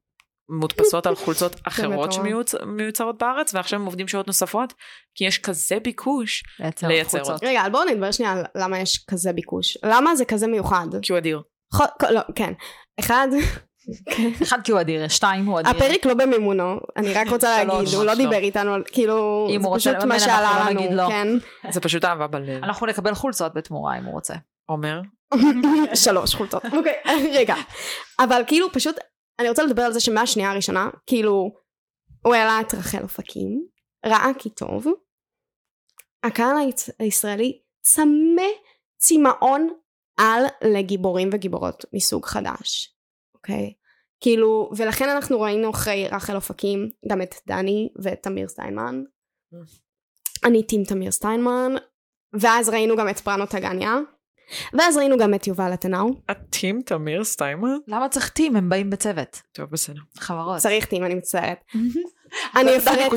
[0.50, 2.12] מודפסות על חולצות אחרות.
[2.14, 4.74] שמיוצרות בארץ ועכשיו הם עובדים שעות נוספות
[5.16, 7.44] כי יש כזה ביקוש לייצר לייצר חולצות.
[7.44, 10.88] רגע, בואו נדבר שנייה על למה יש כזה ביקוש, למה זה כזה מיוחד?
[11.02, 11.42] כי הוא אדיר.
[11.76, 12.54] ח- לא, כן,
[13.00, 13.28] אחד,
[14.44, 15.72] אחד כי הוא אדיר, שתיים הוא אדיר.
[15.72, 18.16] הפרק לא במימונו, אני רק רוצה להגיד, הוא לא לא.
[18.16, 21.08] דיבר איתנו, כאילו, זה פשוט מה שעלה לא לנו, לא.
[21.08, 21.28] כן,
[21.72, 22.64] זה פשוט אהבה בלב.
[22.64, 24.34] אנחנו נקבל חולצות בתמורה אם הוא רוצה.
[24.66, 25.02] עומר
[25.94, 26.94] שלוש חולצות, אוקיי,
[27.34, 27.56] רגע,
[28.20, 28.96] אבל כאילו פשוט,
[29.40, 31.52] אני רוצה לדבר על זה שמהשנייה הראשונה, כאילו,
[32.26, 33.68] הוא העלה את רחל אופקים,
[34.06, 34.88] ראה כי טוב,
[36.24, 36.56] הקהל
[37.00, 38.42] הישראלי צמא
[38.98, 39.70] צמאון
[40.18, 42.96] על לגיבורים וגיבורות מסוג חדש,
[43.36, 43.74] אוקיי?
[44.20, 49.04] כאילו, ולכן אנחנו ראינו אחרי רחל אופקים גם את דני ואת תמיר סטיינמן.
[50.46, 51.72] אני טים תמיר סטיינמן,
[52.34, 53.96] ואז ראינו גם את פרנו טגניה,
[54.74, 56.10] ואז ראינו גם את יובל אתנאו.
[56.30, 57.78] הטים תמיר סטיימן?
[57.88, 58.56] למה צריך טים?
[58.56, 59.42] הם באים בצוות.
[59.52, 60.02] טוב בסדר.
[60.18, 60.58] חברות.
[60.58, 61.58] צריך טים, אני מצטערת.
[62.58, 63.12] אני אפרט,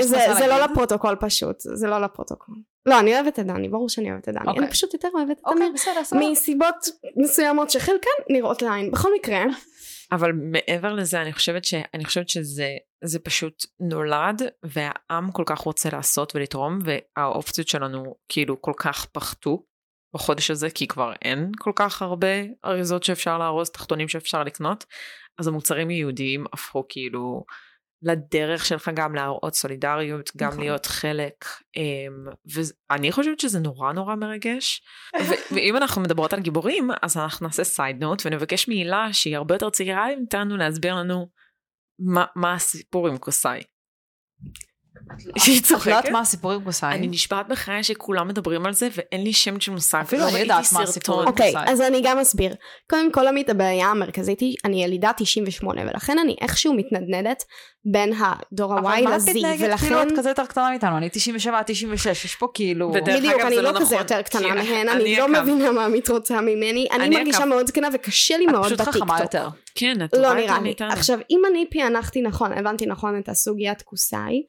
[0.00, 0.64] זה אה, זה לא.
[0.64, 2.54] לפרוטוקול פשוט, זה לא לפרוטוקול.
[2.86, 4.46] לא, אני אוהבת את דני, ברור שאני אוהבת את דני.
[4.46, 4.62] אוקיי.
[4.62, 5.72] אני פשוט יותר אוהבת את אוקיי,
[6.10, 6.30] תמיר.
[6.30, 6.74] מסיבות
[7.16, 8.90] מסוימות שחלקן נראות לעין.
[8.90, 9.44] בכל מקרה,
[10.12, 11.74] אבל מעבר לזה אני חושבת ש...
[11.94, 12.68] אני חושבת שזה
[13.04, 19.62] זה פשוט נולד והעם כל כך רוצה לעשות ולתרום והאופציות שלנו כאילו כל כך פחתו
[20.14, 24.84] בחודש הזה כי כבר אין כל כך הרבה אריזות שאפשר לארוז תחתונים שאפשר לקנות
[25.38, 27.44] אז המוצרים יהודיים הפכו כאילו
[28.02, 30.60] לדרך שלך גם להראות סולידריות גם נכון.
[30.60, 31.44] להיות חלק
[31.76, 34.82] אמ, ואני חושבת שזה נורא נורא מרגש
[35.20, 39.54] ו- ואם אנחנו מדברות על גיבורים אז אנחנו נעשה סייד נוט ונבקש מהילה שהיא הרבה
[39.54, 41.28] יותר צעירה איתנו להסביר לנו
[41.98, 43.60] מה, מה הסיפור עם קוסאי.
[45.38, 46.10] שהיא את יודעת צוחקת.
[46.10, 46.94] מה הסיפור עם קוסאי?
[46.94, 50.00] אני נשבעת בחיי שכולם מדברים על זה ואין לי שם של מושג.
[50.00, 50.82] אפילו לא אני יודעת מה.
[50.82, 51.72] הסיפור עם אוקיי, קוסאי.
[51.72, 52.54] אז אני גם אסביר.
[52.90, 57.44] קודם כל עמית הבעיה המרכזית היא, אני ילידה 98, ולכן אני איכשהו מתנדנדת
[57.84, 60.08] בין הדור אבל ה-Y מה את ל-Z, מתנהגת כאילו ולכן...
[60.08, 60.96] את כזה יותר קטנה מאיתנו?
[60.96, 62.92] אני 97 עד 96, יש פה כאילו...
[62.92, 65.28] בדיוק, אגב, אני זה לא לא כזה נכון, יותר קטנה מהן, אני אני לא.
[65.28, 67.44] מבינה מה עמית רוצה ממני, אני אני מרגישה.
[67.44, 69.34] מאוד זקנה וקשה לי את מאוד פשוט חכמה בטיקטוק.
[69.34, 69.48] יותר.
[69.74, 70.74] כן, את לא נראה לי.
[70.80, 74.42] עכשיו, אם אני פענחתי נכון, הבנתי נכון את הסוגיית כוסאי,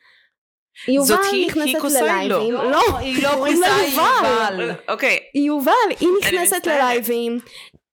[0.88, 2.02] יובל היא- היא נכנסת.
[2.02, 4.72] ללייבים, לא, היא לא קוראים לה קוסאי, יובל.
[4.90, 6.68] אוקיי, יובל, היא נכנסת.
[6.68, 7.40] ללייבים,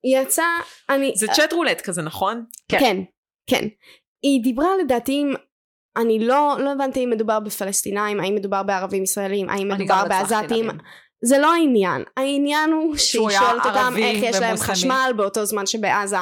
[0.02, 2.44] היא יצאה, אני, זה צ'אט רולט כזה, נכון?
[2.68, 2.78] כן.
[2.80, 2.96] כן,
[3.46, 3.66] כן.
[4.22, 5.32] היא דיברה לדעתי עם,
[5.96, 10.68] אני לא, לא הבנתי אם מדובר בפלסטינאים, האם מדובר בערבים ישראלים, האם מדובר לא בעזתים.
[11.24, 14.56] זה לא העניין, העניין הוא שהיא שואלת אותם איך יש להם.
[14.56, 16.16] חשמל באותו זמן שבעזה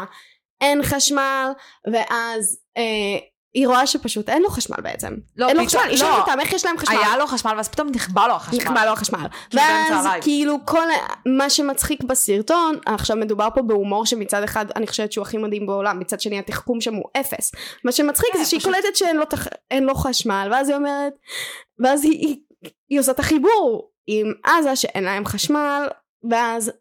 [0.60, 1.48] אין חשמל,
[1.92, 3.18] ואז אה,
[3.54, 5.14] היא רואה שפשוט אין לו חשמל בעצם.
[5.36, 5.96] לא, אין לו חשמל, היא לא.
[5.96, 6.96] שואלת אותם איך יש להם חשמל.
[6.96, 8.58] היה לו חשמל ואז פתאום נכבה לו החשמל.
[8.58, 9.26] נכבה לו החשמל.
[9.52, 10.06] ואז.
[10.20, 10.88] כאילו כל
[11.38, 16.00] מה שמצחיק בסרטון, עכשיו מדובר פה בהומור שמצד אחד אני חושבת שהוא הכי מדהים בעולם,
[16.00, 17.52] מצד שני התחכום שם הוא אפס.
[17.84, 21.12] מה שמצחיק כן, זה שהיא קולטת שאין לו, חשמל, ואז היא אומרת,
[21.78, 25.88] ואז היא, עושה את החיבור עם עזה שאין להם חשמל,
[26.30, 26.72] ואז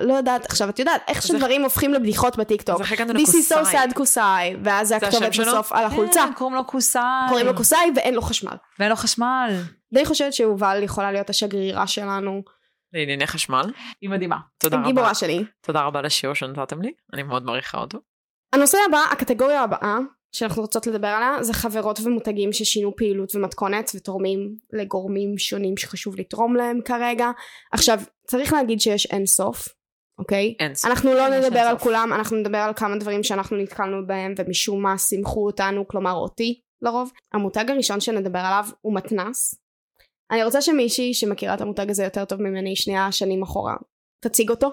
[0.00, 2.80] לא יודעת, עכשיו את יודעת איך שדברים הופכים לבדיחות בטיקטוק.
[2.80, 5.38] This is so sad קוסאי, ואז זה הכתובת?
[5.38, 6.24] בסוף על החולצה.
[6.26, 7.02] כן, קוראים לו קוסאי.
[7.28, 8.56] קוראים לו קוסאי ואין לו חשמל.
[8.78, 9.60] ואין לו חשמל.
[9.94, 12.42] די חושבת שיובל יכולה להיות השגרירה שלנו.
[12.92, 13.72] לענייני חשמל.
[14.00, 14.36] היא מדהימה.
[14.58, 14.86] תודה רבה.
[14.86, 15.44] גיבורה שלי.
[15.60, 17.98] תודה רבה לשיעור שנתתם לי, אני מאוד מעריכה אותו.
[18.52, 19.98] הנושא הבא, הקטגוריה הבאה
[20.32, 26.56] שאנחנו רוצות לדבר עליה זה חברות ומותגים ששינו פעילות ומתכונת ותורמים לגורמים שונים שחשוב לתרום
[26.56, 27.30] להם כרגע.
[27.72, 29.68] עכשיו צריך להגיד שיש אין סוף,
[30.18, 30.54] אוקיי?
[30.60, 30.90] אין סוף.
[30.90, 31.82] אנחנו לא נדבר על סוף.
[31.82, 36.60] כולם, אנחנו נדבר על כמה דברים שאנחנו נתקלנו בהם ומשום מה שימחו אותנו, כלומר אותי
[36.82, 37.12] לרוב.
[37.32, 39.54] המותג הראשון שנדבר עליו הוא מתנס.
[40.30, 43.74] אני רוצה שמישהי שמכירה את המותג הזה יותר טוב ממני שנייה שנים אחורה
[44.20, 44.72] תציג אותו.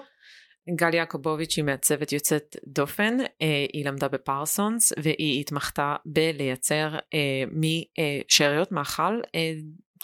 [0.76, 8.72] גל יעקובוביץ' היא מעצבת יוצאת דופן, אה, היא למדה בפרסונס והיא התמחתה בלייצר אה, משאריות
[8.72, 9.52] מאכל אה,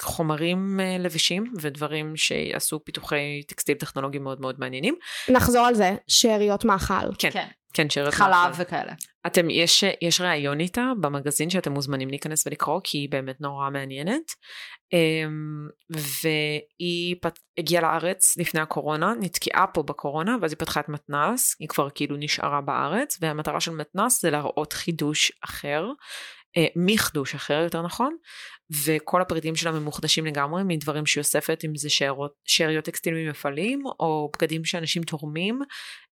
[0.01, 4.95] חומרים לבישים ודברים שיעשו פיתוחי טקסטיל טכנולוגיים מאוד מאוד מעניינים.
[5.29, 7.15] נחזור על זה, שאריות מאכל.
[7.19, 7.47] כן, כן.
[7.77, 8.63] כן, שאריות חלב מאכל.
[8.63, 8.93] וכאלה.
[9.27, 14.33] אתם, יש, יש ראיון איתה במגזין שאתם מוזמנים להיכנס ולקרוא כי היא באמת נורא מעניינת.
[14.93, 17.39] אמ, והיא פת...
[17.59, 22.17] הגיעה לארץ לפני הקורונה, נתקעה פה בקורונה ואז היא פתחה את מתנ"ס, היא כבר כאילו
[22.19, 25.87] נשארה בארץ והמטרה של מתנ"ס זה להראות חידוש אחר,
[26.57, 28.17] אה, מיחדוש אחר יותר נכון,
[28.85, 34.31] וכל הפריטים שלה ממוחדשים לגמרי מדברים שהיא אוספת אם זה שאריות, שאריות טקסטיל ממפעלים או
[34.37, 35.61] בגדים שאנשים תורמים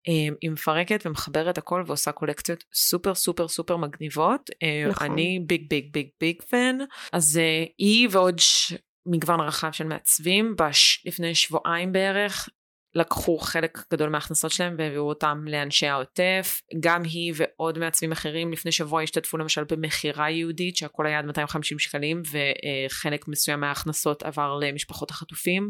[0.05, 4.49] היא מפרקת ומחברת הכל ועושה קולקציות סופר סופר סופר מגניבות.
[4.63, 5.11] אה, נכון.
[5.11, 6.77] אני big big big big fan.
[7.13, 8.73] אז אה, היא ועוד ש...
[9.05, 11.03] מגוון רחב של מעצבים בש...
[11.05, 12.49] לפני שבועיים בערך
[12.95, 16.61] לקחו חלק גדול מההכנסות שלהם והביאו אותם לאנשי העוטף.
[16.79, 21.79] גם היא ועוד מעצבים אחרים לפני שבוע השתתפו למשל במכירה ייעודית שהכל היה עד 250
[21.79, 25.69] שקלים וחלק מסוים מההכנסות עבר למשפחות החטופים.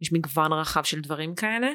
[0.00, 1.68] יש מגוון רחב של דברים כאלה.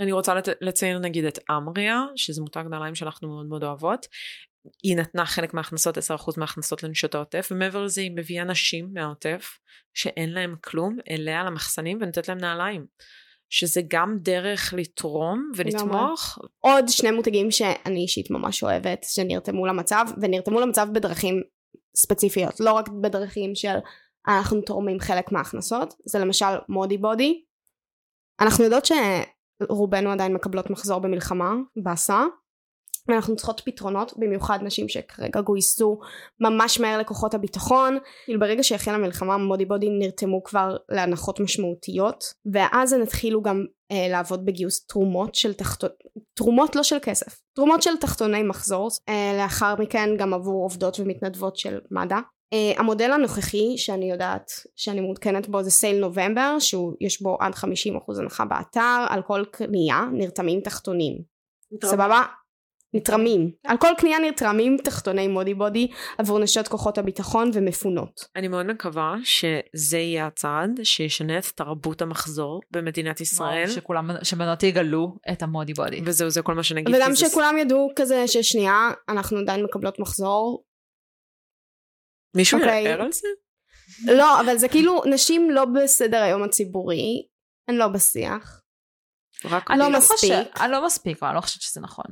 [0.00, 0.48] אני רוצה לת...
[0.60, 4.06] לציין נגיד את אמריה, שזה מותג נעליים שאנחנו מאוד מאוד אוהבות.
[4.82, 6.00] היא נתנה חלק מההכנסות, 10%
[6.36, 9.58] מההכנסות לנשות העוטף, ומעבר לזה היא מביאה נשים מהעוטף
[9.94, 12.86] שאין להם כלום, אליה למחסנים ונותנת להם נעליים.
[13.52, 16.38] שזה גם דרך לתרום ולתמוך.
[16.58, 21.42] עוד שני מותגים שאני אישית ממש אוהבת שנרתמו למצב ונרתמו למצב בדרכים
[21.96, 23.76] ספציפיות לא רק בדרכים של
[24.28, 27.44] אנחנו תורמים חלק מההכנסות זה למשל מודי בודי
[28.40, 28.86] אנחנו יודעות
[29.62, 32.24] שרובנו עדיין מקבלות מחזור במלחמה באסה.
[33.08, 35.98] ואנחנו צריכות פתרונות במיוחד נשים שכרגע גויסו
[36.40, 37.98] ממש מהר לכוחות הביטחון.
[38.24, 44.08] כאילו ברגע שהחלה המלחמה מודי בודי נרתמו כבר להנחות משמעותיות ואז הן התחילו גם אה,
[44.10, 45.90] לעבוד בגיוס תרומות של תחתון
[46.34, 48.88] תרומות לא של כסף תרומות של תחתוני מחזור.
[49.08, 52.20] אה, לאחר מכן גם עבור עובדות ומתנדבות של מד"א
[52.54, 57.64] Uh, המודל הנוכחי שאני יודעת שאני מעודכנת בו זה סייל נובמבר שיש בו עד 50%
[58.22, 61.18] הנחה באתר על כל קנייה נרתמים תחתונים
[61.84, 62.22] סבבה?
[62.94, 68.66] נתרמים על כל קנייה נתרמים תחתוני מודי בודי עבור נשות כוחות הביטחון ומפונות אני מאוד
[68.66, 73.64] מקווה שזה יהיה הצעד שישנה את תרבות המחזור במדינת ישראל.
[73.64, 76.00] וואו, שכולם, שבנות יגלו את המודי בודי.
[76.04, 76.94] וזהו, זה כל מה שנגיד.
[76.94, 80.64] וגם זה- שכולם ידעו כזה ששנייה אנחנו עדיין מקבלות מחזור
[82.34, 82.82] מישהו אוקיי.
[82.82, 83.28] יער על זה?
[84.06, 87.26] לא אבל זה כאילו נשים לא בסדר היום הציבורי
[87.68, 88.62] הן לא בשיח
[89.44, 90.16] רק אני לא לא מספיק.
[90.18, 92.04] חושב- אני לא מספיק, אבל אני לא חושבת שזה נכון.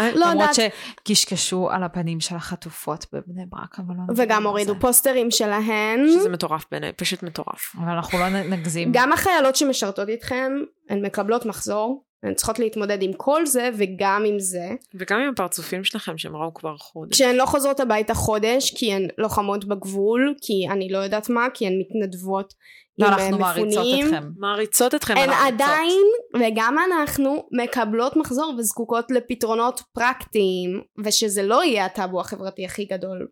[0.00, 4.80] לא למרות יודעת שקשקשו על הפנים של החטופות בבני ברק, אבל לא וגם הורידו זה.
[4.80, 7.72] פוסטרים שלהן שזה מטורף בעיניי, פשוט מטורף.
[7.78, 8.90] אבל אנחנו לא נגזים.
[8.92, 10.52] גם החיילות שמשרתות איתכם
[10.90, 15.84] הן מקבלות מחזור הן צריכות להתמודד עם כל זה וגם עם זה וגם עם הפרצופים
[15.84, 17.14] שלכם שהם ראו כבר חודש.
[17.14, 21.66] כשהן לא חוזרות הביתה חודש כי הן לוחמות בגבול כי אני לא יודעת מה כי
[21.66, 22.54] הן מתנדבות
[22.98, 24.30] עם אה, ואנחנו מעריצות מפונים אתכם.
[24.36, 25.16] מעריצות אתכם.
[25.16, 26.06] הן אנחנו עדיין
[26.40, 33.28] וגם אנחנו מקבלות מחזור וזקוקות לפתרונות פרקטיים ושזה לא יהיה הטאבו החברתי הכי גדול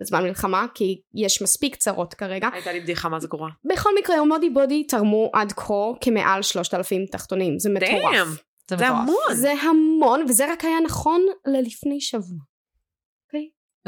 [0.00, 2.48] בזמן מלחמה, כי יש מספיק צרות כרגע.
[2.52, 3.48] הייתה לי בדיחה מה זה גרוע.
[3.64, 8.14] בכל מקרה, מודי בודי תרמו עד כה כמעל 3,000 תחתונים, זה מטורף.
[8.14, 8.26] Damn,
[8.68, 8.90] זה זה מטורף.
[8.90, 9.34] המון.
[9.34, 12.38] זה המון, וזה רק היה נכון ללפני שבוע.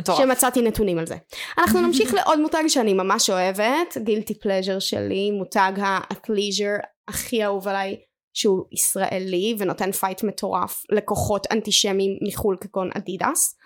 [0.01, 0.19] מטורף.
[0.19, 1.17] שמצאתי נתונים על זה.
[1.59, 6.75] אנחנו נמשיך לעוד מותג שאני ממש אוהבת, guilty pleasure שלי, מותג ה athleisure
[7.09, 7.97] הכי אהוב עליי,
[8.35, 13.57] שהוא ישראלי ונותן fight מטורף לכוחות אנטישמיים מחו"ל כגון אדידס.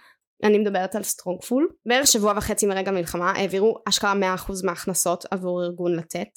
[0.43, 1.69] אני מדברת על Strongful.
[1.87, 6.29] בערך שבוע וחצי מרגע מלחמה העבירו אשכרה 100% מההכנסות עבור ארגון לתת.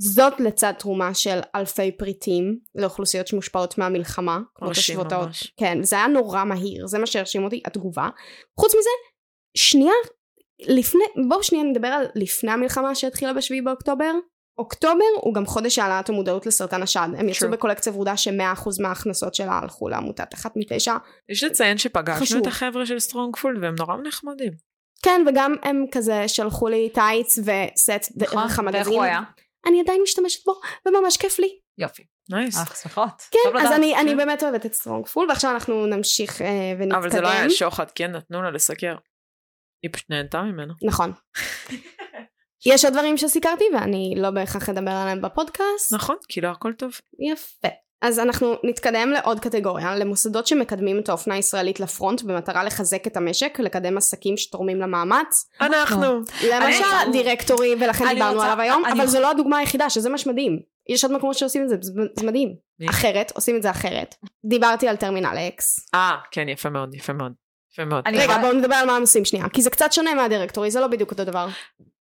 [0.00, 4.38] זאת לצד תרומה של אלפי פריטים לאוכלוסיות שמושפעות מהמלחמה.
[4.62, 5.12] מרשים מאוד.
[5.12, 5.52] ממש.
[5.56, 8.08] כן, זה היה נורא מהיר, זה מה שהרשים אותי, התגובה.
[8.60, 8.90] חוץ מזה,
[9.56, 9.92] שנייה,
[10.60, 14.12] לפני, בואו שנייה נדבר על לפני המלחמה שהתחילה בשביעי באוקטובר.
[14.58, 17.08] אוקטובר הוא גם חודש העלאת המודעות לסרטן השד.
[17.18, 17.50] הם יצאו.
[17.50, 20.96] בקולקציה ורודה ש-100% מההכנסות שלה הלכו לעמותת אחת מתשע.
[21.28, 22.38] יש לציין שפגשנו חשוב.
[22.38, 24.52] את החבר'ה של Strongful והם נורא נחמדים.
[25.02, 28.92] כן, וגם הם כזה שלחו לי טייץ וסט נכון, דרך ואיך המגזין.
[28.92, 29.20] הוא היה?
[29.66, 31.58] אני עדיין משתמשת בו, וממש כיף לי.
[31.78, 32.02] יופי.
[32.30, 32.58] nice.
[32.58, 33.22] אנחנו שמחות.
[33.30, 33.72] כן, אז.
[33.72, 34.16] אני, אני כן.
[34.16, 36.98] באמת אוהבת את Strongful, ועכשיו אנחנו נמשיך אה, ונתקדם.
[36.98, 38.96] אבל זה לא היה שוחד, כן נתנו לה לסקר.
[39.82, 40.74] היא פשוט נהנתה ממנו.
[40.82, 41.12] נכון.
[42.66, 45.92] יש עוד דברים שסיקרתי ואני לא בהכרח אדבר עליהם בפודקאסט.
[45.92, 46.92] נכון, כי לא הכל טוב.
[47.32, 47.68] יפה.
[48.02, 53.16] אז אנחנו נתקדם לעוד קטגוריה, למוסדות שמקדמים את האופנה הישראלית ל front במטרה לחזק את
[53.16, 55.48] המשק, לקדם עסקים שתורמים למאמץ.
[55.60, 56.14] אנחנו.
[56.48, 60.08] למשל אני- directory ולכן דיברנו רוצה- עליו היום, אני- אבל זו לא הדוגמה היחידה שזה
[60.08, 60.58] מה שמדהים.
[60.88, 61.76] יש עוד מקומות שעושים את זה,
[62.20, 62.54] זה מדהים.
[62.90, 64.14] אחרת, עושים את זה אחרת.
[64.44, 65.88] דיברתי על Terminal X.
[65.94, 67.32] אה, כן, יפה מאוד, יפה מאוד.
[67.72, 68.02] יפה מאוד.
[68.06, 70.70] אני רגע בואו נדבר על מה הם עושים שנייה, כי זה קצת שונה מה directory,
[70.70, 71.48] זה לא בדיוק אותו דבר.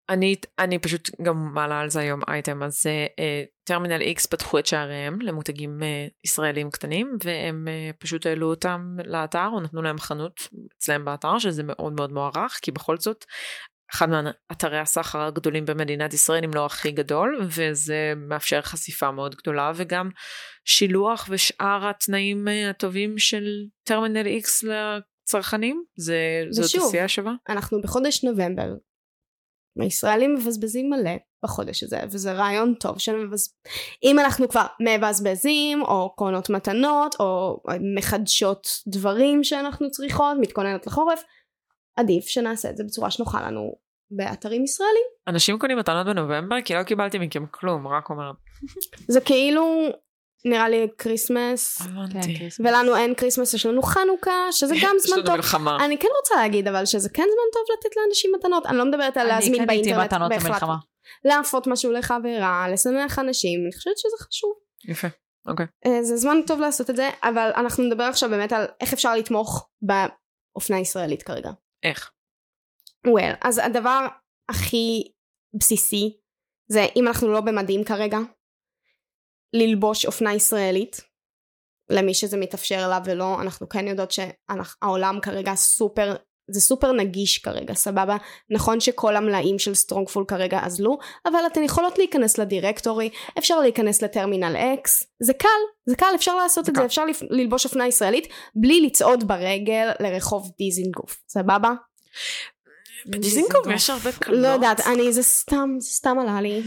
[0.10, 4.66] אני, אני פשוט גם מעלה על זה היום אייטם, אז אה, Terminal X פתחו את
[4.66, 10.48] שעריהם למותגים אה, ישראלים קטנים, והם אה, פשוט העלו אותם לאתר, או נתנו להם חנות
[10.78, 13.26] אצלם באתר, שזה מאוד מאוד מוערך, כי בכל זאת,
[13.94, 19.72] אחד מאתרי הסחר הגדולים במדינת ישראל, אם לא הכי גדול, וזה מאפשר חשיפה מאוד גדולה,
[19.76, 20.10] וגם
[20.66, 23.46] שילוח ושאר התנאים אה, הטובים של
[23.84, 26.18] טרמינל X לצרכנים, זה,
[26.50, 27.34] זאת ושוב, עשייה שווה.
[27.50, 28.74] אנחנו בחודש נובמבר.
[29.82, 31.12] הישראלים מבזבזים מלא
[31.44, 33.54] בחודש הזה, וזה רעיון טוב שנבז...
[34.04, 37.62] אם אנחנו כבר מבזבזים, או קונות מתנות, או
[37.98, 41.24] מחדשות דברים שאנחנו צריכות, מתכוננת לחורף,
[41.96, 43.76] עדיף שנעשה את זה בצורה שנוחה לנו
[44.12, 45.04] באתרים ישראלים.
[45.28, 48.36] אנשים קונים מתנות בנובמבר כי לא קיבלתי מכם כלום, רק אומרת.
[49.08, 49.64] זה כאילו,
[50.46, 52.40] נראה לי Christmas, הבנתי.
[52.40, 55.36] כן, ולנו אין Christmas, יש לנו חנוכה, שזה גם יש זמן לנו טוב.
[55.36, 55.86] מלחמה.
[55.86, 59.18] אני כן רוצה להגיד אבל שזה כן זמן טוב לתת לאנשים מתנות, אני לא מדברת
[59.18, 60.50] על אני להזמין קניתי באינטרנט מתנות בהחלט.
[60.50, 60.76] למלחמה.
[61.26, 64.54] לקנות משהו לחברה, לשמח אנשים, אני חושבת שזה חשוב.
[64.88, 65.08] יפה.
[65.48, 65.66] אוקיי.
[65.86, 69.16] אה, זה זמן טוב לעשות את זה, אבל אנחנו נדבר עכשיו באמת על איך אפשר
[69.16, 71.52] לתמוך באופנה הישראלית כרגע.
[71.84, 72.12] איך?
[73.08, 74.08] well, אז הדבר
[74.50, 75.12] הכי
[75.60, 76.18] בסיסי
[76.72, 78.18] זה אם אנחנו לא במדים כרגע,
[79.54, 81.02] ללבוש אופנה ישראלית.
[81.90, 86.16] למי שזה מתאפשר לה ולא, אנחנו כן יודעות שהעולם כרגע סופר,
[86.52, 88.18] זה סופר נגיש כרגע, סבבה?
[88.50, 94.56] נכון שכל המלאים של Strongful כרגע אזלו, אבל אתן יכולות להיכנס לדירקטורי, אפשר להיכנס לטרמינל
[94.56, 95.48] אקס, זה קל,
[95.86, 96.86] זה קל, אפשר לעשות זה את זה, קל.
[96.86, 101.72] אפשר לפ- ללבוש אופנה ישראלית בלי לצעוד ברגל לרחוב דיזינגוף, סבבה?
[103.06, 104.40] בדיזינגוף יש הרבה קלות.
[104.40, 106.62] לא יודעת, אני, זה סתם, זה סתם עלה לי.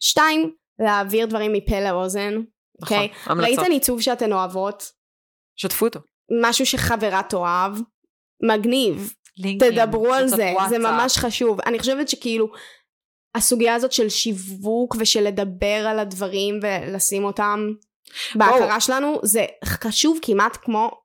[0.00, 2.44] שתיים, להעביר דברים מפה לאוזן, נכון,
[2.82, 3.08] אוקיי?
[3.24, 3.58] המלצות.
[3.58, 4.92] ראיתן עיצוב שאתן אוהבות,
[5.56, 6.00] שתפו אותו.
[6.42, 7.72] משהו שחברה תאהב,
[8.42, 10.78] מגניב, לינקים, תדברו על זה, זה.
[10.78, 11.60] ממש חשוב.
[11.60, 12.48] אני חושבת שכאילו,
[13.34, 17.72] הסוגיה הזאת של שיווק ושל לדבר על הדברים ולשים אותם
[18.34, 21.01] בהכרה שלנו, זה חשוב כמעט כמו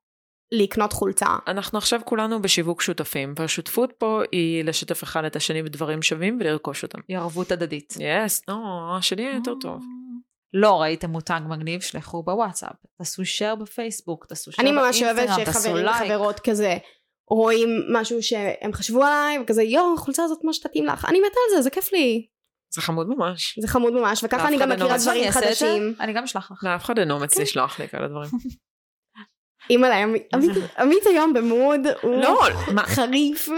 [0.51, 1.25] לקנות חולצה.
[1.47, 6.83] אנחנו עכשיו כולנו בשיווק שותפים, והשותפות פה היא לשתף אחד את השני בדברים שווים ולרכוש
[6.83, 6.99] אותם.
[7.07, 7.93] היא ערבות הדדית.
[7.99, 8.55] יס, נו,
[9.01, 9.81] שלי היה יותר טוב.
[10.53, 12.75] לא ראיתם מותג מגניב, שלחו בוואטסאפ.
[12.97, 16.11] תעשו share בפייסבוק, תעשו אני באינסטגרם, ממש אוהבת תעשו שחברים לייק.
[16.11, 16.77] וחברות כזה
[17.29, 21.55] רואים משהו שהם חשבו עליי וכזה יואו החולצה הזאת ממש תתאים לך אני מתה על
[21.55, 22.27] זה זה כיף לי
[22.75, 23.59] זה חמוד ממש.
[23.61, 24.97] זה חמוד ממש וככה אני גם מכירה.
[24.97, 26.63] דברים אני חדשים אני גם אשלח לך.
[26.63, 28.29] לאף אחד אין אומץ לשלוח לי כאלה דברים.
[29.69, 29.95] אימא'לה
[30.33, 30.33] עמית-
[31.13, 32.39] היום במוד הוא לא,
[32.85, 33.49] חריף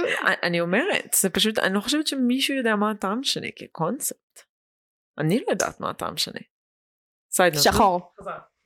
[0.43, 4.39] אני אומרת, זה פשוט, אני לא חושבת שמישהו יודע מה הטעם שלי כקונספט.
[5.19, 6.39] אני לא יודעת מה הטעם שלי.
[7.61, 8.13] שחור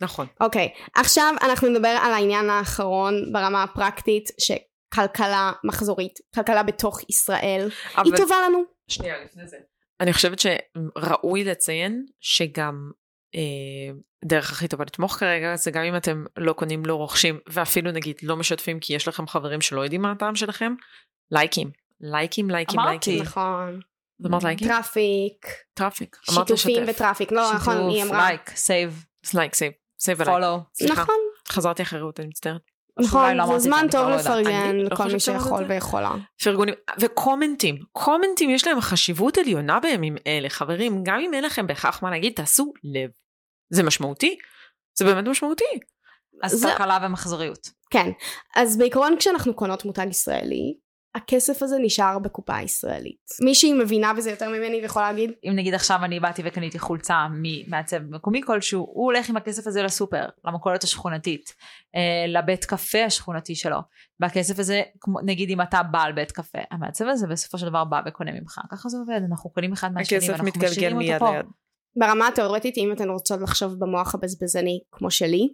[0.01, 0.27] נכון.
[0.41, 8.13] אוקיי עכשיו אנחנו נדבר על העניין האחרון ברמה הפרקטית שכלכלה מחזורית כלכלה בתוך ישראל היא
[8.17, 9.57] טובה לנו שנייה לפני זה.
[10.01, 12.91] אני חושבת שראוי לציין שגם
[13.35, 17.91] אה, דרך הכי טובה לתמוך כרגע זה גם אם אתם לא קונים לא רוכשים ואפילו
[17.91, 20.73] נגיד לא משתפים כי יש לכם חברים שלא יודעים מה הטעם שלכם
[21.31, 23.11] לייקים לייקים, לייקים, אמרתי.
[23.11, 23.21] לייקים.
[23.21, 23.79] נכון.
[24.25, 24.67] אמרת לייקים?
[24.67, 26.17] traffic, traffic.
[26.23, 26.83] שיתופים.
[26.87, 27.31] ו traffic.
[27.31, 28.27] לא, נכון, היא אמרה.
[28.27, 29.71] like, save, like, save.
[29.99, 30.55] save ו like.
[30.91, 31.15] נכון,
[31.49, 32.61] חזרתי אחרי רות, אני מצטערת.
[32.99, 34.15] נכון, לא זה זמן טוב לא.
[34.15, 35.65] לפרגן לא לכל מי שיכול.
[35.67, 36.11] ויכולה.
[36.43, 37.77] פרגונים, וקומנטים.
[37.91, 41.03] קומנטים יש להם חשיבות עליונה בימים אלה, חברים.
[41.03, 43.09] גם אם אין לכם בהכרח מה להגיד, תעשו לב.
[43.73, 44.37] זה משמעותי.
[44.97, 45.63] זה באמת משמעותי.
[46.43, 47.69] אז זה- כלכלה ומחזוריות.
[47.89, 48.11] כן,
[48.55, 50.77] אז בעיקרון כשאנחנו קונות מותג ישראלי,
[51.15, 53.25] הכסף הזה נשאר בקופה הישראלית.
[53.45, 57.97] מישהי מבינה בזה יותר ממני ויכולה להגיד, אם נגיד עכשיו אני באתי וקניתי חולצה ממעצב
[58.09, 61.53] מקומי כלשהו, הוא הולך עם הכסף הזה לסופר, למכולת השכונתית,
[61.95, 63.77] אה, לבית קפה השכונתי שלו,
[64.19, 64.81] והכסף הזה,
[65.25, 68.89] נגיד אם אתה בעל בית קפה, המעצב הזה בסופו של דבר בא וקונה ממך, ככה
[68.89, 71.31] זה עובד, אנחנו קונים אחד מהשני הכסף ואנחנו מתגלגל משאירים מיד אותו פה.
[71.37, 71.45] ליד.
[71.99, 75.53] ברמה התיאורטית, אם אתן רוצות לחשוב במוח הבזבזני כמו שלי,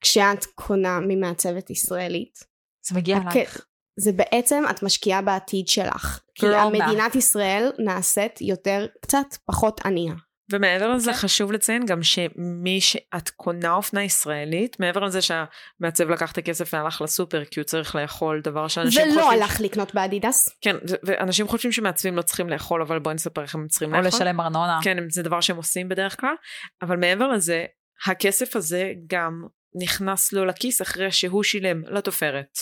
[0.00, 2.44] כשאת קונה ממעצבת ישראלית,
[2.88, 3.66] זה מגיע הכ- אלייך.
[3.96, 6.20] זה בעצם את משקיעה בעתיד שלך.
[6.34, 6.46] כי
[6.86, 10.14] המדינת ישראל נעשית יותר, קצת פחות ענייה.
[10.50, 11.16] ומעבר לזה כן.
[11.16, 17.00] חשוב לציין גם שמי שאת קונה אופנה ישראלית, מעבר לזה שהמעצב לקח את הכסף והלך
[17.02, 19.42] לסופר כי הוא צריך לאכול דבר שאנשים ולא חושבים...
[19.42, 20.48] הלך לקנות באדידס.
[20.60, 24.08] כן, ואנשים חושבים שמעצבים לא צריכים לאכול, אבל בואי נספר איך הם צריכים או לאכול.
[24.08, 24.78] לשלם ארנונה.
[24.82, 26.34] כן, זה דבר שהם עושים בדרך כלל,
[26.82, 27.64] אבל מעבר לזה,
[28.06, 29.42] הכסף הזה גם
[29.82, 32.58] נכנס לו לכיס אחרי שהוא שילם לתופרת,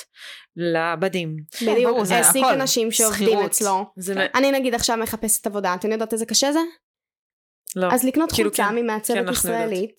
[0.57, 1.37] לבדים.
[1.62, 2.45] ברור, בדיוק, זה העסיק.
[2.53, 3.38] אנשים שעובדים.
[3.38, 3.87] אצלו.
[4.07, 4.27] כן.
[4.35, 6.61] אני נגיד עכשיו מחפשת עבודה, אתן יודעות איזה קשה זה?
[7.76, 7.88] לא.
[7.92, 8.74] אז לקנות כאילו, חולצה כן.
[8.74, 9.90] ממעצבת כן, ישראלית,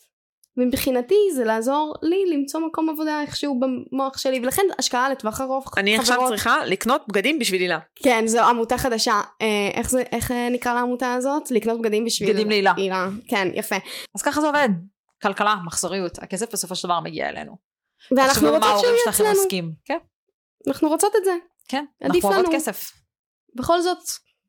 [0.57, 5.97] ומבחינתי זה לעזור לי למצוא מקום עבודה איכשהו במוח שלי, ולכן השקעה לטווח ארוך, אני
[5.97, 6.29] עכשיו חברות.
[6.29, 7.79] צריכה לקנות בגדים בשביל הילה.
[7.95, 9.21] כן, זו עמותה חדשה.
[9.41, 11.51] אה, איך זה, איך אה, נקרא לעמותה הזאת?
[11.51, 12.29] לקנות בגדים בשביל...
[12.29, 12.73] בגדים להילה.
[12.77, 13.07] הילה.
[13.27, 13.75] כן, יפה.
[14.15, 14.69] אז ככה זה עובד.
[15.21, 17.57] כלכלה, מחזוריות, הכסף בסופו של דבר מגיע אלינו.
[18.17, 19.71] ואנחנו רוצות שהוא יהיה אצלנו.
[19.85, 19.97] כן,
[20.67, 21.35] אנחנו רוצות את זה.
[21.67, 22.53] כן, אנחנו אוהבות.
[22.53, 22.91] כסף.
[23.55, 23.97] בכל זאת,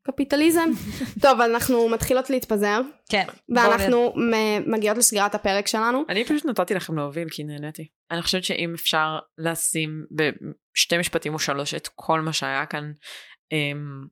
[0.03, 0.71] קפיטליזם.
[1.23, 3.27] טוב, אנחנו מתחילות להתפזר, כן.
[3.55, 4.15] ואנחנו
[4.67, 6.03] מגיעות לסגירת הפרק שלנו.
[6.09, 7.89] אני פשוט נתתי לכם להוביל כי נהניתי.
[8.11, 12.93] אני חושבת שאם אפשר לשים בשתי משפטים או שלוש את כל מה שהיה כאן,
[13.53, 14.07] אמ,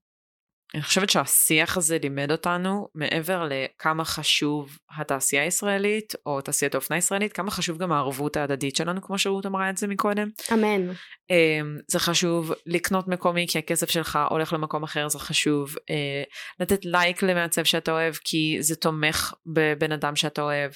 [0.74, 7.32] אני חושבת שהשיח הזה לימד אותנו מעבר לכמה חשוב התעשייה הישראלית או תעשיית האופנה הישראלית,
[7.32, 10.28] כמה חשוב גם הערבות ההדדית שלנו כמו שרות אמרה את זה מקודם.
[10.52, 10.90] אמן.
[11.30, 16.22] אמ, זה חשוב לקנות מקומי כי הכסף שלך הולך למקום אחר זה חשוב אה,
[16.60, 20.70] לתת לייק למעצב שאתה אוהב כי זה תומך בבן אדם שאתה אוהב.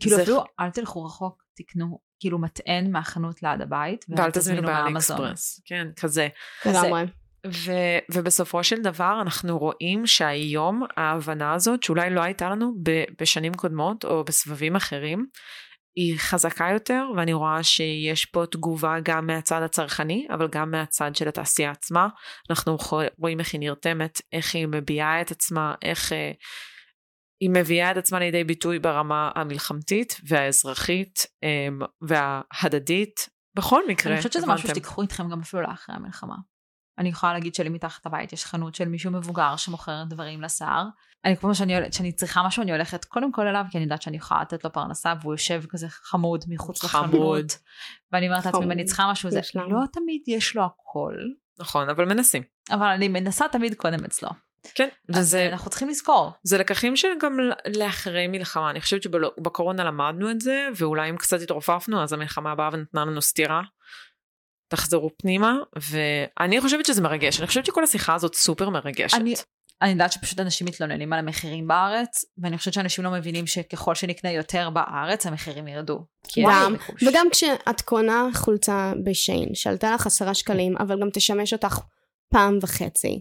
[0.00, 4.82] כאילו זה- אפילו אל תלכו רחוק, תקנו כאילו מטען מהחנות ליד הבית, ואל תזמינו באלי
[4.92, 5.16] מאמזון.
[5.16, 5.60] אקספרס.
[5.64, 6.28] כן, כזה.
[6.62, 6.78] כזה.
[7.48, 13.54] ו- ובסופו של דבר אנחנו רואים שהיום ההבנה הזאת שאולי לא הייתה לנו ב- בשנים
[13.54, 15.26] קודמות או בסבבים אחרים
[15.96, 21.28] היא חזקה יותר ואני רואה שיש פה תגובה גם מהצד הצרכני אבל גם מהצד של
[21.28, 22.08] התעשייה עצמה
[22.50, 22.76] אנחנו
[23.18, 26.32] רואים איך היא נרתמת איך היא מביעה את עצמה איך אה,
[27.40, 31.68] היא מביאה את עצמה לידי ביטוי ברמה המלחמתית והאזרחית אה,
[32.00, 34.68] וההדדית בכל מקרה אני חושבת שזה משהו?
[34.68, 36.34] שתיקחו איתכם גם אפילו לאחרי המלחמה.
[36.98, 40.82] אני יכולה להגיד שלי מתחת הבית יש חנות של מישהו מבוגר שמוכר דברים לשר.
[41.24, 44.02] אני כמו שאני, הולכת- שאני צריכה משהו אני הולכת קודם כל אליו כי אני יודעת
[44.02, 47.08] שאני יכולה לתת לו פרנסה והוא יושב כזה חמוד מחוץ חמוד.
[47.14, 47.58] לחנות.
[48.12, 48.86] ואני אומרת לעצמי אם אני חמוד.
[48.86, 49.68] צריכה משהו זה לנו.
[49.80, 51.14] לא תמיד יש לו הכל
[51.58, 54.28] נכון אבל מנסים אבל אני מנסה תמיד קודם אצלו.
[54.74, 56.32] כן אז וזה אנחנו צריכים לזכור.
[56.42, 57.38] זה לקחים שגם
[57.76, 62.70] לאחרי מלחמה אני חושבת שבקורונה למדנו את זה ואולי אם קצת התרופפנו אז המלחמה באה
[62.72, 63.62] ונתנה לנו סטירה.
[64.68, 69.14] תחזרו פנימה ואני חושבת שזה מרגש אני חושבת שכל השיחה הזאת סופר מרגשת.
[69.14, 69.34] אני,
[69.82, 74.32] אני יודעת שפשוט אנשים מתלוננים על המחירים בארץ, ואני חושבת שאנשים לא מבינים שככל שנקנה
[74.32, 76.04] יותר בארץ, המחירים ירדו.
[76.42, 76.74] גם.
[77.08, 81.78] וגם כשאת קונה חולצה בשיין, שעלתה לך עשרה שקלים, אבל גם תשמש אותך
[82.32, 83.20] פעם וחצי.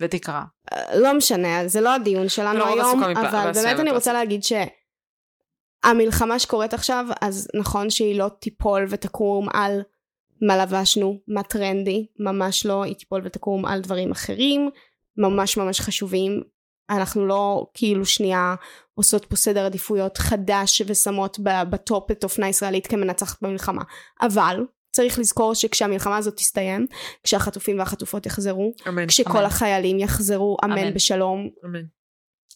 [0.00, 0.42] ותקרא.
[0.72, 3.90] אה, לא משנה, זה לא הדיון שלנו לא רוב היום, אבל באמת אני.
[3.90, 4.40] רוצה להגיד
[5.84, 9.82] שהמלחמה שקורית עכשיו, אז נכון שהיא לא תיפול ותקום על
[10.42, 14.70] מה לבשנו, מה טרנדי, ממש לא, היא תיפול ותקום על דברים אחרים,
[15.16, 16.42] ממש ממש חשובים.
[16.90, 18.54] אנחנו לא כאילו שנייה
[18.94, 21.38] עושות פה סדר עדיפויות חדש ושמות
[21.70, 23.82] בטופ את אופנה ישראלית כמנצחת במלחמה.
[24.22, 24.56] אבל
[24.96, 26.86] צריך לזכור שכשהמלחמה הזאת תסתיים,
[27.24, 29.06] כשהחטופים והחטופות יחזרו, אמן.
[29.06, 29.44] כשכל אמן.
[29.44, 30.94] החיילים יחזרו אמן, אמן.
[30.94, 31.82] בשלום, אמן.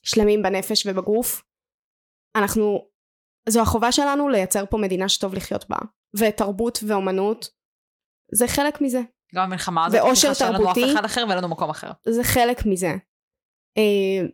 [0.02, 1.42] שלמים בנפש ובגוף,
[2.36, 2.88] אנחנו,
[3.48, 5.76] זו החובה שלנו לייצר פה מדינה שטוב לחיות בה.
[6.16, 7.48] ותרבות ואומנות,
[8.34, 9.00] זה חלק מזה.
[9.34, 10.94] גם המלחמה הזאת, ואושר צריכה שאין לנו אף תרבותי.
[10.94, 11.90] אחד אחר ואין לנו מקום אחר.
[12.08, 12.94] זה חלק מזה.
[13.78, 14.26] אה,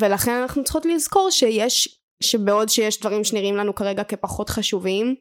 [0.00, 5.14] ולכן אנחנו צריכות לזכור שיש, שבעוד שיש דברים שנראים לנו כרגע כפחות חשובים,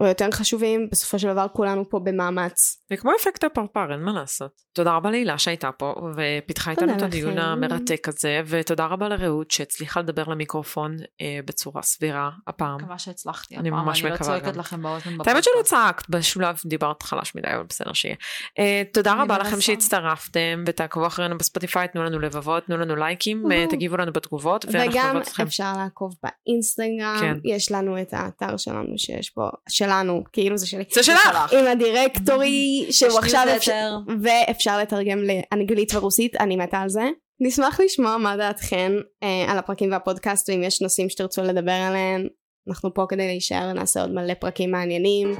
[0.00, 2.84] או יותר חשובים, בסופו של דבר כולנו פה במאמץ.
[2.90, 4.50] זה כמו אפקט הפרפר, אין מה לעשות.
[4.72, 10.00] תודה רבה להילה שהייתה פה, ופיתחה איתנו את הדיון המרתק הזה, ותודה רבה לרעות שהצליחה
[10.00, 12.76] לדבר למיקרופון אה, בצורה סבירה הפעם.
[12.76, 14.60] מקווה שהצלחתי אני הפעם, ממש אני לא מקווה צועקת גם.
[14.60, 15.48] לכם באוזן האמת בפודקאסט.
[15.54, 18.16] שלא צעקת, בשולב דיברת חלש מדי, אבל בסדר שיהיה.
[18.58, 19.38] אה, תודה רבה.
[19.38, 23.66] לכם שהצטרפתם, ותעקבו אחרינו בספוטיפיי, תנו לנו לבבות, תנו לנו לייקים, אה.
[23.70, 25.42] תגיבו לנו בתגובות, ואנחנו וגם אוהבות אתכם.
[25.42, 27.36] אפשר לעקוב באינסטגרם, כן.
[27.44, 31.52] יש לנו את האתר שלנו שיש בו, שלנו, כאילו זה שלי, זה שלך!
[31.52, 33.96] עם הדירקטורי שהוא עכשיו אפשר.
[34.22, 37.08] ואפשר לתרגם לאנגלית ורוסית, אני מתה על זה.
[37.40, 38.92] נשמח לשמוע מה דעתכם
[39.22, 42.26] אה, על הפרקים והפודקאסט, ואם יש נושאים שתרצו לדבר עליהם,
[42.68, 45.34] אנחנו פה כדי להישאר, נעשה עוד מלא פרקים מעניינים.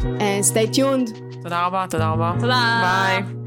[0.00, 1.18] Uh, stay tuned.
[1.42, 2.32] תודה רבה, תודה רבה.
[2.40, 2.80] תודה.
[2.82, 3.45] ביי.